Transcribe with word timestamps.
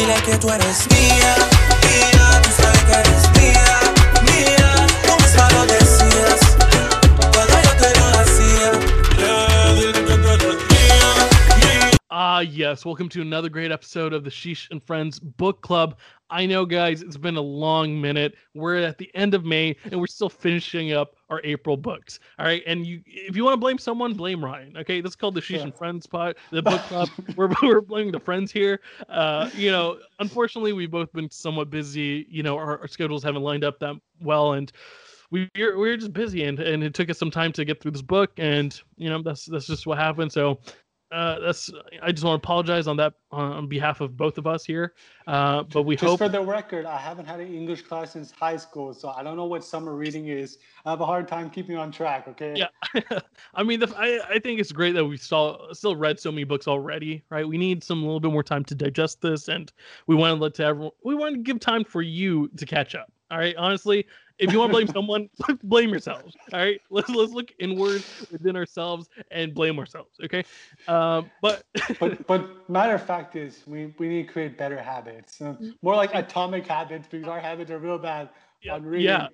dile 0.00 0.14
que 0.24 0.36
tú 0.38 0.50
eres 0.50 0.86
mía, 0.90 1.34
mía, 1.84 2.40
tú 2.42 2.50
sabes 2.56 2.82
que 2.84 2.92
eres 2.92 3.30
mía, 3.38 3.59
Ah, 12.40 12.42
yes. 12.42 12.86
Welcome 12.86 13.10
to 13.10 13.20
another 13.20 13.50
great 13.50 13.70
episode 13.70 14.14
of 14.14 14.24
the 14.24 14.30
Sheesh 14.30 14.70
and 14.70 14.82
Friends 14.82 15.18
Book 15.18 15.60
Club. 15.60 15.98
I 16.30 16.46
know, 16.46 16.64
guys, 16.64 17.02
it's 17.02 17.18
been 17.18 17.36
a 17.36 17.40
long 17.42 18.00
minute. 18.00 18.34
We're 18.54 18.76
at 18.76 18.96
the 18.96 19.14
end 19.14 19.34
of 19.34 19.44
May 19.44 19.76
and 19.84 20.00
we're 20.00 20.06
still 20.06 20.30
finishing 20.30 20.92
up 20.94 21.16
our 21.28 21.42
April 21.44 21.76
books. 21.76 22.18
All 22.38 22.46
right. 22.46 22.62
And 22.66 22.86
you, 22.86 23.02
if 23.04 23.36
you 23.36 23.44
want 23.44 23.52
to 23.52 23.60
blame 23.60 23.76
someone, 23.76 24.14
blame 24.14 24.42
Ryan. 24.42 24.74
Okay. 24.78 25.02
This 25.02 25.10
is 25.10 25.16
called 25.16 25.34
the 25.34 25.42
Sheesh 25.42 25.56
Yeah. 25.58 25.64
and 25.64 25.74
Friends 25.74 26.06
pot, 26.06 26.36
the 26.50 26.62
book 26.62 26.80
club. 26.84 27.10
we're, 27.36 27.50
we're 27.62 27.82
blaming 27.82 28.10
the 28.10 28.20
friends 28.20 28.50
here. 28.50 28.80
Uh, 29.10 29.50
you 29.54 29.70
know, 29.70 29.98
unfortunately, 30.18 30.72
we've 30.72 30.90
both 30.90 31.12
been 31.12 31.30
somewhat 31.30 31.68
busy. 31.68 32.26
You 32.30 32.42
know, 32.42 32.56
our, 32.56 32.78
our 32.78 32.88
schedules 32.88 33.22
haven't 33.22 33.42
lined 33.42 33.64
up 33.64 33.78
that 33.80 33.96
well. 34.22 34.54
And, 34.54 34.72
we 35.30 35.48
we're, 35.54 35.78
we 35.78 35.90
were 35.90 35.96
just 35.96 36.12
busy 36.12 36.42
and, 36.42 36.58
and 36.58 36.82
it 36.82 36.92
took 36.92 37.08
us 37.08 37.16
some 37.16 37.30
time 37.30 37.52
to 37.52 37.64
get 37.64 37.80
through 37.80 37.92
this 37.92 38.02
book 38.02 38.32
and 38.38 38.80
you 38.96 39.08
know 39.08 39.22
that's 39.22 39.44
that's 39.44 39.68
just 39.68 39.86
what 39.86 39.96
happened 39.96 40.32
so 40.32 40.58
uh, 41.12 41.40
that's 41.40 41.70
I 42.02 42.12
just 42.12 42.24
want 42.24 42.40
to 42.40 42.46
apologize 42.46 42.86
on 42.86 42.96
that 42.98 43.14
on, 43.32 43.66
behalf 43.66 44.00
of 44.00 44.16
both 44.16 44.38
of 44.38 44.46
us 44.46 44.64
here. 44.64 44.94
Uh, 45.26 45.64
but 45.64 45.82
we 45.82 45.96
Just 45.96 46.04
hope 46.04 46.18
for 46.18 46.28
the 46.28 46.40
record, 46.40 46.86
I 46.86 46.98
haven't 46.98 47.26
had 47.26 47.40
an 47.40 47.52
English 47.52 47.82
class 47.82 48.12
since 48.12 48.30
high 48.30 48.56
school, 48.56 48.94
so 48.94 49.08
I 49.10 49.22
don't 49.22 49.36
know 49.36 49.46
what 49.46 49.64
summer 49.64 49.94
reading 49.96 50.28
is. 50.28 50.58
I 50.84 50.90
have 50.90 51.00
a 51.00 51.06
hard 51.06 51.26
time 51.26 51.50
keeping 51.50 51.76
on 51.76 51.90
track. 51.90 52.28
Okay. 52.28 52.54
Yeah. 52.56 53.18
I 53.54 53.62
mean, 53.64 53.80
the, 53.80 53.92
I 53.96 54.20
I 54.34 54.38
think 54.38 54.60
it's 54.60 54.70
great 54.70 54.92
that 54.92 55.04
we 55.04 55.16
saw 55.16 55.72
still 55.72 55.96
read 55.96 56.20
so 56.20 56.30
many 56.30 56.44
books 56.44 56.68
already, 56.68 57.24
right? 57.30 57.46
We 57.46 57.58
need 57.58 57.82
some 57.82 58.02
a 58.02 58.04
little 58.04 58.20
bit 58.20 58.30
more 58.30 58.44
time 58.44 58.64
to 58.66 58.74
digest 58.76 59.20
this, 59.20 59.48
and 59.48 59.72
we 60.06 60.14
want 60.14 60.36
to 60.36 60.42
let 60.42 60.54
to 60.54 60.64
everyone. 60.64 60.92
We 61.04 61.16
want 61.16 61.34
to 61.34 61.40
give 61.40 61.58
time 61.58 61.84
for 61.84 62.02
you 62.02 62.48
to 62.56 62.66
catch 62.66 62.94
up. 62.94 63.10
All 63.32 63.38
right, 63.38 63.54
honestly, 63.56 64.06
if 64.40 64.52
you 64.52 64.58
want 64.58 64.70
to 64.70 64.74
blame 64.74 64.86
someone, 64.88 65.28
blame 65.62 65.90
yourselves. 65.90 66.34
All 66.52 66.58
right, 66.58 66.80
let's 66.90 67.08
let's 67.08 67.32
look 67.32 67.52
inward 67.58 68.02
within 68.32 68.56
ourselves 68.56 69.08
and 69.30 69.54
blame 69.54 69.78
ourselves. 69.78 70.10
Okay, 70.24 70.44
um, 70.88 71.30
but 71.42 71.64
But 72.00 72.26
but 72.26 72.68
matter 72.68 72.94
of 72.94 73.02
fact 73.02 73.36
is 73.36 73.62
we, 73.66 73.94
we 73.98 74.08
need 74.08 74.26
to 74.26 74.32
create 74.32 74.56
better 74.58 74.80
habits. 74.80 75.40
Uh, 75.40 75.54
more 75.82 75.94
like 75.94 76.14
atomic 76.14 76.66
habits 76.66 77.06
because 77.10 77.28
our 77.28 77.40
habits 77.40 77.70
are 77.70 77.78
real 77.78 77.98
bad 77.98 78.30
Yeah, 78.62 78.74
on 78.74 78.84
reading. 78.84 79.06
yeah. 79.06 79.28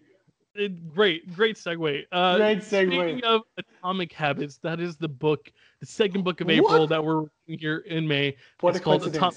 It- 0.54 0.88
great, 0.88 1.34
great 1.34 1.56
segue. 1.56 2.04
Uh, 2.10 2.36
Great 2.38 2.60
segue. 2.60 2.86
Speaking 2.86 3.24
of 3.24 3.42
Atomic 3.58 4.10
Habits, 4.10 4.56
that 4.62 4.80
is 4.80 4.96
the 4.96 5.08
book, 5.08 5.52
the 5.80 5.86
second 5.86 6.24
book 6.24 6.40
of 6.40 6.46
What? 6.46 6.54
April 6.54 6.86
that 6.86 7.04
we're 7.04 7.24
here 7.46 7.78
in 7.86 8.08
May. 8.08 8.36
What 8.60 8.74
it's 8.74 8.82
called 8.82 9.06
Atom- 9.06 9.34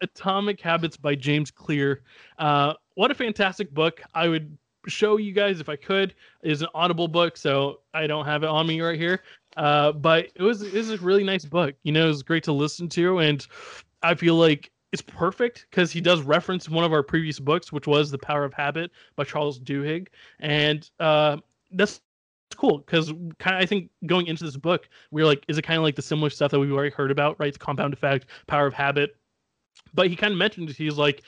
Atomic 0.00 0.60
Habits 0.60 0.96
by 0.96 1.14
James 1.14 1.52
Clear. 1.52 2.02
Uh, 2.38 2.74
what 2.96 3.12
a 3.12 3.14
fantastic 3.14 3.72
book! 3.72 4.02
I 4.12 4.26
would 4.26 4.58
show 4.86 5.16
you 5.16 5.32
guys 5.32 5.60
if 5.60 5.68
I 5.68 5.76
could. 5.76 6.14
Is 6.42 6.62
an 6.62 6.68
Audible 6.74 7.08
book, 7.08 7.36
so 7.36 7.80
I 7.94 8.06
don't 8.06 8.24
have 8.24 8.42
it 8.42 8.48
on 8.48 8.66
me 8.66 8.80
right 8.80 8.98
here. 8.98 9.22
Uh, 9.56 9.92
but 9.92 10.28
it 10.34 10.42
was 10.42 10.62
it 10.62 10.74
was 10.74 10.90
a 10.90 10.98
really 10.98 11.24
nice 11.24 11.44
book. 11.44 11.74
You 11.82 11.92
know, 11.92 12.04
it 12.04 12.08
was 12.08 12.22
great 12.22 12.44
to 12.44 12.52
listen 12.52 12.88
to, 12.90 13.18
and 13.18 13.46
I 14.02 14.14
feel 14.14 14.34
like 14.36 14.70
it's 14.92 15.02
perfect 15.02 15.66
because 15.70 15.90
he 15.90 16.00
does 16.00 16.22
reference 16.22 16.68
one 16.68 16.84
of 16.84 16.92
our 16.92 17.02
previous 17.02 17.38
books, 17.38 17.72
which 17.72 17.86
was 17.86 18.10
The 18.10 18.18
Power 18.18 18.44
of 18.44 18.54
Habit 18.54 18.90
by 19.16 19.24
Charles 19.24 19.58
Duhigg, 19.58 20.08
and 20.40 20.88
uh, 21.00 21.38
that's 21.72 22.00
cool 22.56 22.78
because 22.78 23.12
kind 23.38 23.56
of 23.56 23.62
I 23.62 23.66
think 23.66 23.90
going 24.06 24.26
into 24.26 24.44
this 24.44 24.56
book, 24.56 24.88
we 25.10 25.22
are 25.22 25.26
like, 25.26 25.44
is 25.48 25.58
it 25.58 25.62
kind 25.62 25.78
of 25.78 25.84
like 25.84 25.96
the 25.96 26.02
similar 26.02 26.30
stuff 26.30 26.50
that 26.50 26.60
we've 26.60 26.72
already 26.72 26.94
heard 26.94 27.10
about, 27.10 27.38
right? 27.38 27.52
The 27.52 27.58
compound 27.58 27.92
effect, 27.92 28.26
power 28.46 28.66
of 28.66 28.74
habit. 28.74 29.16
But 29.94 30.08
he 30.08 30.16
kind 30.16 30.32
of 30.32 30.38
mentioned 30.38 30.70
he's 30.70 30.96
like, 30.96 31.22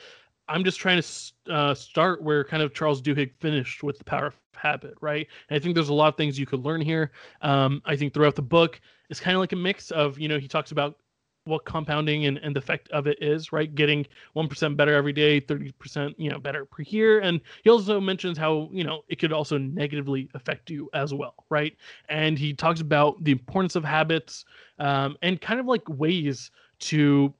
I'm 0.49 0.63
just 0.63 0.79
trying 0.79 1.01
to 1.01 1.53
uh, 1.53 1.73
start 1.73 2.23
where 2.23 2.43
kind 2.43 2.63
of 2.63 2.73
Charles 2.73 3.01
Duhigg 3.01 3.31
finished 3.39 3.83
with 3.83 3.99
the 3.99 4.03
power 4.03 4.27
of 4.27 4.35
habit, 4.55 4.95
right? 4.99 5.27
And 5.49 5.55
I 5.55 5.59
think 5.59 5.75
there's 5.75 5.89
a 5.89 5.93
lot 5.93 6.07
of 6.07 6.17
things 6.17 6.37
you 6.37 6.45
could 6.45 6.65
learn 6.65 6.81
here. 6.81 7.11
Um, 7.41 7.81
I 7.85 7.95
think 7.95 8.13
throughout 8.13 8.35
the 8.35 8.41
book, 8.41 8.81
it's 9.09 9.19
kind 9.19 9.35
of 9.35 9.39
like 9.39 9.53
a 9.53 9.55
mix 9.55 9.91
of, 9.91 10.19
you 10.19 10.27
know, 10.27 10.39
he 10.39 10.47
talks 10.47 10.71
about 10.71 10.97
what 11.45 11.65
compounding 11.65 12.25
and, 12.25 12.37
and 12.39 12.55
the 12.55 12.59
effect 12.59 12.89
of 12.89 13.07
it 13.07 13.17
is, 13.21 13.51
right? 13.51 13.73
Getting 13.73 14.05
1% 14.35 14.77
better 14.77 14.93
every 14.93 15.13
day, 15.13 15.39
30%, 15.39 16.13
you 16.17 16.29
know, 16.29 16.39
better 16.39 16.65
per 16.65 16.83
year. 16.83 17.19
And 17.21 17.41
he 17.63 17.69
also 17.69 17.99
mentions 17.99 18.37
how, 18.37 18.69
you 18.71 18.83
know, 18.83 19.01
it 19.07 19.17
could 19.19 19.33
also 19.33 19.57
negatively 19.57 20.29
affect 20.33 20.69
you 20.69 20.89
as 20.93 21.13
well, 21.13 21.35
right? 21.49 21.75
And 22.09 22.37
he 22.37 22.53
talks 22.53 22.81
about 22.81 23.23
the 23.23 23.31
importance 23.31 23.75
of 23.75 23.83
habits 23.83 24.45
um, 24.79 25.17
and 25.21 25.39
kind 25.39 25.59
of 25.59 25.65
like 25.65 25.87
ways 25.87 26.51
to 26.79 27.33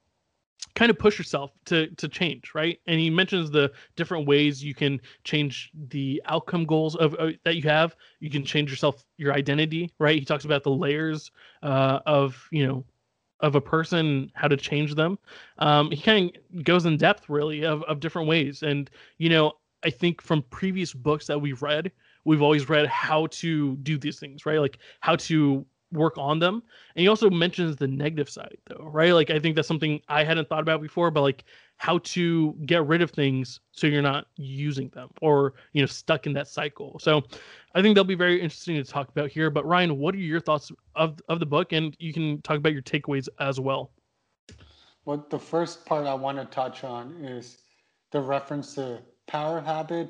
kind 0.75 0.89
of 0.89 0.99
push 0.99 1.17
yourself 1.17 1.51
to 1.65 1.87
to 1.95 2.07
change 2.07 2.53
right? 2.53 2.79
And 2.87 2.99
he 2.99 3.09
mentions 3.09 3.51
the 3.51 3.71
different 3.95 4.27
ways 4.27 4.63
you 4.63 4.73
can 4.73 4.99
change 5.23 5.71
the 5.89 6.21
outcome 6.25 6.65
goals 6.65 6.95
of 6.95 7.15
uh, 7.19 7.31
that 7.43 7.55
you 7.55 7.63
have. 7.63 7.95
You 8.19 8.29
can 8.29 8.43
change 8.45 8.69
yourself 8.69 9.03
your 9.17 9.33
identity 9.33 9.93
right? 9.99 10.17
He 10.17 10.25
talks 10.25 10.45
about 10.45 10.63
the 10.63 10.71
layers 10.71 11.31
uh, 11.63 11.99
of 12.05 12.47
you 12.51 12.65
know 12.65 12.85
of 13.41 13.55
a 13.55 13.61
person 13.61 14.31
how 14.35 14.49
to 14.49 14.57
change 14.57 14.95
them. 14.95 15.17
Um, 15.59 15.91
he 15.91 16.01
kind 16.01 16.37
of 16.55 16.63
goes 16.65 16.85
in 16.85 16.97
depth 16.97 17.29
really 17.29 17.65
of, 17.65 17.83
of 17.83 17.99
different 17.99 18.27
ways. 18.27 18.63
And 18.63 18.89
you 19.17 19.29
know 19.29 19.53
i 19.81 19.89
think 19.89 20.21
from 20.21 20.43
previous 20.49 20.93
books 20.93 21.25
that 21.25 21.39
we've 21.39 21.61
read 21.61 21.89
we've 22.25 22.41
always 22.41 22.67
read 22.67 22.85
how 22.87 23.27
to 23.27 23.77
do 23.77 23.97
these 23.97 24.19
things 24.19 24.45
right? 24.45 24.59
Like 24.59 24.77
how 24.99 25.15
to 25.15 25.65
work 25.91 26.17
on 26.17 26.39
them. 26.39 26.61
And 26.95 27.01
he 27.01 27.07
also 27.07 27.29
mentions 27.29 27.75
the 27.75 27.87
negative 27.87 28.29
side 28.29 28.57
though 28.67 28.89
right? 28.91 29.13
Like 29.13 29.29
i 29.29 29.39
think 29.39 29.55
that's 29.55 29.67
something 29.67 30.01
i 30.07 30.23
hadn't 30.23 30.47
thought 30.49 30.61
about 30.61 30.81
before 30.81 31.11
but 31.11 31.21
like 31.21 31.43
how 31.77 31.99
to 31.99 32.53
get 32.65 32.85
rid 32.85 33.01
of 33.01 33.11
things 33.11 33.61
so 33.71 33.87
you're 33.87 34.01
not 34.01 34.27
using 34.35 34.89
them 34.89 35.09
or 35.21 35.53
you 35.73 35.81
know 35.81 35.87
stuck 35.87 36.27
in 36.27 36.33
that 36.33 36.47
cycle. 36.47 36.99
So 36.99 37.23
i 37.75 37.81
think 37.81 37.95
they'll 37.95 38.03
be 38.03 38.15
very 38.15 38.41
interesting 38.41 38.75
to 38.75 38.83
talk 38.83 39.09
about 39.09 39.29
here. 39.29 39.49
But 39.49 39.65
ryan 39.65 39.97
what 39.97 40.15
are 40.15 40.19
your 40.19 40.39
thoughts 40.39 40.71
of 40.95 41.19
of 41.27 41.39
the 41.39 41.45
book? 41.45 41.73
And 41.73 41.95
you 41.99 42.13
can 42.13 42.41
talk 42.41 42.57
about 42.57 42.73
your 42.73 42.81
takeaways 42.81 43.27
as 43.39 43.59
well. 43.59 43.91
Well 45.05 45.25
the 45.29 45.39
first 45.39 45.85
part 45.85 46.05
I 46.05 46.13
want 46.13 46.37
to 46.37 46.45
touch 46.45 46.83
on 46.83 47.13
is 47.23 47.57
the 48.11 48.21
reference 48.21 48.75
to 48.75 49.01
power 49.27 49.61
habit. 49.61 50.09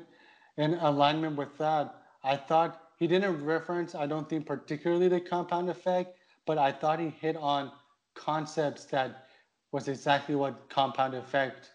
In 0.56 0.74
alignment 0.74 1.36
with 1.36 1.56
that, 1.58 2.02
I 2.22 2.36
thought 2.36 2.89
he 3.00 3.06
didn't 3.06 3.42
reference, 3.44 3.94
I 3.94 4.06
don't 4.06 4.28
think 4.28 4.46
particularly 4.46 5.08
the 5.08 5.20
compound 5.20 5.70
effect, 5.70 6.18
but 6.46 6.58
I 6.58 6.70
thought 6.70 7.00
he 7.00 7.08
hit 7.08 7.34
on 7.36 7.72
concepts 8.14 8.84
that 8.86 9.26
was 9.72 9.88
exactly 9.88 10.34
what 10.34 10.68
compound 10.68 11.14
effect 11.14 11.70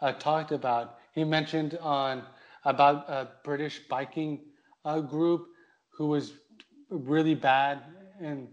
uh, 0.00 0.12
talked 0.12 0.52
about. 0.52 0.98
He 1.12 1.24
mentioned 1.24 1.76
on 1.82 2.22
about 2.64 3.08
a 3.08 3.28
British 3.42 3.80
biking 3.88 4.42
uh, 4.84 5.00
group 5.00 5.48
who 5.88 6.06
was 6.06 6.34
really 6.88 7.34
bad 7.34 7.82
and 8.20 8.46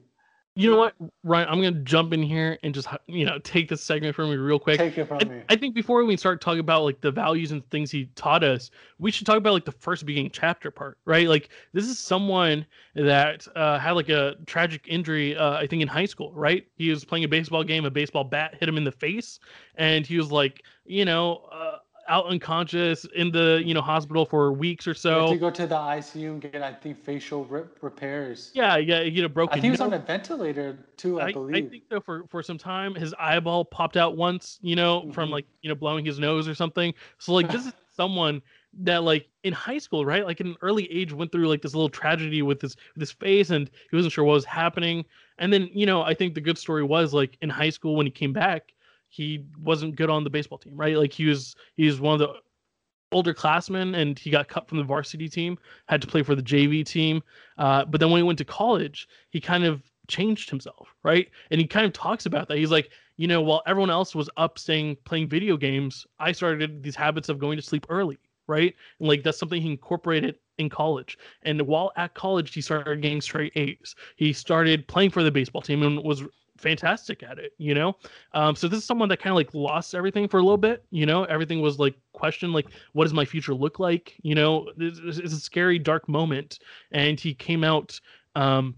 you 0.57 0.71
know 0.71 0.77
what 0.77 0.95
ryan 1.23 1.47
i'm 1.49 1.61
gonna 1.61 1.71
jump 1.83 2.13
in 2.13 2.21
here 2.21 2.57
and 2.63 2.73
just 2.73 2.87
you 3.07 3.25
know 3.25 3.37
take 3.39 3.69
this 3.69 3.81
segment 3.81 4.15
from 4.15 4.29
me 4.29 4.35
real 4.35 4.59
quick 4.59 4.77
take 4.77 4.97
it 4.97 5.05
from 5.05 5.19
I, 5.21 5.25
me. 5.25 5.41
I 5.49 5.55
think 5.55 5.75
before 5.75 6.03
we 6.03 6.17
start 6.17 6.41
talking 6.41 6.59
about 6.59 6.83
like 6.83 7.01
the 7.01 7.11
values 7.11 7.51
and 7.51 7.67
things 7.69 7.91
he 7.91 8.05
taught 8.15 8.43
us, 8.43 8.71
we 8.99 9.11
should 9.11 9.25
talk 9.25 9.37
about 9.37 9.53
like 9.53 9.65
the 9.65 9.71
first 9.71 10.05
beginning 10.05 10.31
chapter 10.31 10.71
part, 10.71 10.97
right? 11.05 11.27
Like 11.27 11.49
this 11.73 11.85
is 11.85 11.99
someone 11.99 12.65
that 12.95 13.47
uh, 13.55 13.79
had 13.79 13.91
like 13.91 14.09
a 14.09 14.35
tragic 14.45 14.85
injury, 14.87 15.35
uh, 15.35 15.53
I 15.53 15.67
think 15.67 15.81
in 15.81 15.87
high 15.87 16.05
school, 16.05 16.31
right? 16.33 16.67
He 16.75 16.89
was 16.89 17.05
playing 17.05 17.23
a 17.23 17.27
baseball 17.27 17.63
game, 17.63 17.85
a 17.85 17.91
baseball 17.91 18.23
bat 18.23 18.55
hit 18.59 18.67
him 18.67 18.77
in 18.77 18.83
the 18.83 18.91
face, 18.91 19.39
and 19.75 20.05
he 20.05 20.17
was 20.17 20.31
like, 20.31 20.63
you 20.85 21.05
know, 21.05 21.47
uh, 21.51 21.77
out 22.07 22.25
unconscious 22.27 23.05
in 23.15 23.31
the 23.31 23.61
you 23.63 23.73
know 23.73 23.81
hospital 23.81 24.25
for 24.25 24.51
weeks 24.51 24.87
or 24.87 24.93
so. 24.93 25.31
to 25.31 25.37
go 25.37 25.49
to 25.49 25.67
the 25.67 25.75
ICU 25.75 26.29
and 26.31 26.41
get, 26.41 26.61
I 26.61 26.73
think, 26.73 26.97
facial 26.97 27.45
rip 27.45 27.77
repairs. 27.81 28.51
Yeah, 28.53 28.77
yeah, 28.77 29.03
he 29.03 29.15
had 29.15 29.25
a 29.25 29.29
broken. 29.29 29.51
I 29.51 29.55
think 29.61 29.65
he 29.65 29.71
was 29.71 29.81
on 29.81 29.93
a 29.93 29.99
ventilator 29.99 30.77
too, 30.97 31.19
I, 31.19 31.25
I, 31.25 31.27
I 31.29 31.61
think 31.61 31.83
so 31.91 31.99
for 31.99 32.25
for 32.27 32.41
some 32.41 32.57
time 32.57 32.95
his 32.95 33.13
eyeball 33.19 33.65
popped 33.65 33.97
out 33.97 34.17
once 34.17 34.57
you 34.61 34.75
know 34.75 35.11
from 35.11 35.29
Mhm. 35.29 35.33
like 35.33 35.45
you 35.61 35.69
know 35.69 35.75
blowing 35.75 36.05
his 36.05 36.19
nose 36.19 36.47
or 36.47 36.55
something 36.55 36.93
so 37.19 37.33
like 37.33 37.49
this 37.51 37.65
is 37.65 37.73
someone 37.95 38.41
that 38.79 39.03
like 39.03 39.27
in 39.43 39.53
high 39.53 39.77
school 39.77 40.05
right 40.05 40.25
like 40.25 40.39
in 40.39 40.47
an 40.47 40.55
early 40.61 40.91
age 40.91 41.11
went 41.13 41.31
through 41.31 41.47
like 41.47 41.61
this 41.61 41.73
little 41.73 41.89
tragedy 41.89 42.41
with 42.41 42.61
his 42.61 42.75
with 42.95 43.01
his 43.01 43.11
face 43.11 43.49
and 43.49 43.69
he 43.89 43.95
wasn't 43.95 44.11
sure 44.11 44.23
what 44.23 44.33
was 44.33 44.45
happening 44.45 45.03
and 45.39 45.51
then 45.51 45.69
you 45.71 45.85
know 45.85 46.01
i 46.03 46.13
think 46.13 46.33
the 46.35 46.41
good 46.41 46.57
story 46.57 46.83
was 46.83 47.13
like 47.13 47.37
in 47.41 47.49
high 47.49 47.69
school 47.69 47.95
when 47.95 48.05
he 48.05 48.11
came 48.11 48.33
back 48.33 48.73
he 49.09 49.45
wasn't 49.61 49.95
good 49.95 50.09
on 50.09 50.23
the 50.23 50.29
baseball 50.29 50.57
team 50.57 50.75
right? 50.75 50.97
Like 50.97 51.13
he 51.13 51.25
was 51.25 51.55
he 51.75 51.85
was 51.85 51.99
one 51.99 52.13
of 52.13 52.19
the 52.19 52.33
older 53.11 53.33
classmen 53.33 53.95
and 53.95 54.19
he 54.19 54.29
got 54.29 54.49
cut 54.49 54.67
from 54.67 54.77
the 54.77 54.83
varsity 54.83 55.29
team 55.29 55.57
had 55.87 56.01
to 56.01 56.07
play 56.07 56.21
for 56.21 56.35
the 56.35 56.41
jv 56.43 56.85
team. 56.85 57.23
Uh, 57.57 57.85
but 57.85 58.01
then 58.01 58.11
when 58.11 58.19
he 58.19 58.23
went 58.23 58.37
to 58.37 58.45
college 58.45 59.07
he 59.29 59.39
kind 59.39 59.63
of 59.63 59.81
changed 60.07 60.49
himself 60.49 60.93
right? 61.03 61.29
And 61.51 61.61
he 61.61 61.67
kind 61.67 61.85
of 61.85 61.93
talks 61.93 62.25
about 62.25 62.47
that. 62.49 62.57
He's 62.57 62.71
like 62.71 62.89
you 63.15 63.27
know 63.27 63.41
while 63.41 63.63
everyone 63.65 63.89
else 63.89 64.13
was 64.13 64.29
up 64.37 64.59
staying 64.59 64.95
playing 65.03 65.27
video 65.27 65.57
games 65.57 66.05
i 66.19 66.31
started 66.31 66.83
these 66.83 66.95
habits 66.95 67.29
of 67.29 67.39
going 67.39 67.57
to 67.57 67.63
sleep 67.63 67.87
early 67.89 68.19
right? 68.47 68.73
And 68.99 69.07
like 69.07 69.23
that's 69.23 69.37
something 69.37 69.61
he 69.61 69.71
incorporated 69.71 70.39
in 70.57 70.69
college 70.69 71.17
and 71.43 71.61
while 71.61 71.91
at 71.97 72.13
college 72.13 72.53
he 72.53 72.61
started 72.61 73.01
getting 73.01 73.21
straight 73.21 73.51
a's 73.55 73.95
he 74.15 74.33
started 74.33 74.87
playing 74.87 75.09
for 75.09 75.23
the 75.23 75.31
baseball 75.31 75.61
team 75.61 75.83
and 75.83 76.03
was 76.03 76.23
fantastic 76.57 77.23
at 77.23 77.39
it, 77.39 77.53
you 77.57 77.73
know? 77.73 77.95
Um, 78.33 78.55
so 78.55 78.67
this 78.67 78.79
is 78.79 78.85
someone 78.85 79.09
that 79.09 79.19
kind 79.19 79.31
of 79.31 79.35
like 79.35 79.53
lost 79.53 79.95
everything 79.95 80.27
for 80.27 80.39
a 80.39 80.41
little 80.41 80.57
bit, 80.57 80.83
you 80.91 81.05
know? 81.05 81.23
Everything 81.25 81.61
was 81.61 81.79
like 81.79 81.95
questioned, 82.13 82.53
like, 82.53 82.67
what 82.93 83.05
does 83.05 83.13
my 83.13 83.25
future 83.25 83.53
look 83.53 83.79
like? 83.79 84.15
You 84.21 84.35
know, 84.35 84.67
it's, 84.77 85.17
it's 85.17 85.33
a 85.33 85.39
scary, 85.39 85.79
dark 85.79 86.09
moment. 86.09 86.59
And 86.91 87.19
he 87.19 87.33
came 87.33 87.63
out 87.63 87.99
um, 88.35 88.75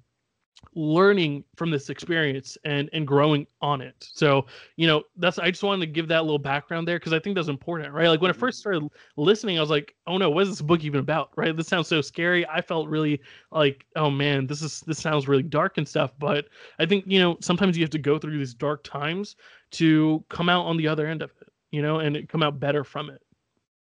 learning 0.75 1.43
from 1.55 1.71
this 1.71 1.89
experience 1.89 2.57
and 2.63 2.89
and 2.93 3.07
growing 3.07 3.47
on 3.61 3.81
it. 3.81 4.07
So 4.13 4.45
you 4.75 4.87
know 4.87 5.03
that's 5.17 5.39
i 5.39 5.49
just 5.49 5.63
wanted 5.63 5.85
to 5.85 5.91
give 5.91 6.07
that 6.09 6.23
little 6.23 6.37
background 6.39 6.87
there 6.87 6.97
because 6.99 7.13
i 7.13 7.19
think 7.19 7.35
that's 7.35 7.47
important 7.47 7.93
right? 7.93 8.07
Like 8.09 8.21
when 8.21 8.29
i 8.29 8.33
Mm-hmm. 8.33 8.33
first 8.33 8.59
started 8.59 8.87
listening 9.17 9.57
i 9.57 9.61
was 9.61 9.69
like 9.69 9.95
oh 10.07 10.17
no 10.17 10.29
what 10.29 10.43
is 10.43 10.49
this 10.49 10.61
book 10.61 10.83
even 10.83 10.99
about? 10.99 11.31
Right? 11.35 11.55
This 11.55 11.67
sounds 11.67 11.87
so 11.87 12.01
scary. 12.01 12.47
I 12.47 12.61
felt 12.61 12.87
really 12.87 13.21
like 13.51 13.85
oh 13.95 14.09
man 14.09 14.47
this 14.47 14.61
is 14.61 14.81
this 14.81 14.99
sounds 14.99 15.27
really 15.27 15.43
dark 15.43 15.77
and 15.77 15.87
stuff. 15.87 16.13
But 16.19 16.45
i 16.79 16.85
think 16.85 17.05
you 17.07 17.19
know 17.19 17.37
sometimes 17.41 17.77
you 17.77 17.83
have 17.83 17.91
to 17.91 17.99
go 17.99 18.17
through 18.19 18.37
these 18.37 18.53
dark 18.53 18.83
times 18.83 19.35
to 19.71 20.23
come 20.29 20.49
out 20.49 20.65
on 20.65 20.77
the 20.77 20.87
other 20.87 21.07
end 21.07 21.21
of 21.21 21.31
it 21.41 21.49
you 21.71 21.81
know 21.81 21.99
and 21.99 22.27
come 22.29 22.43
out 22.43 22.59
better 22.59 22.83
from 22.83 23.09
it. 23.09 23.21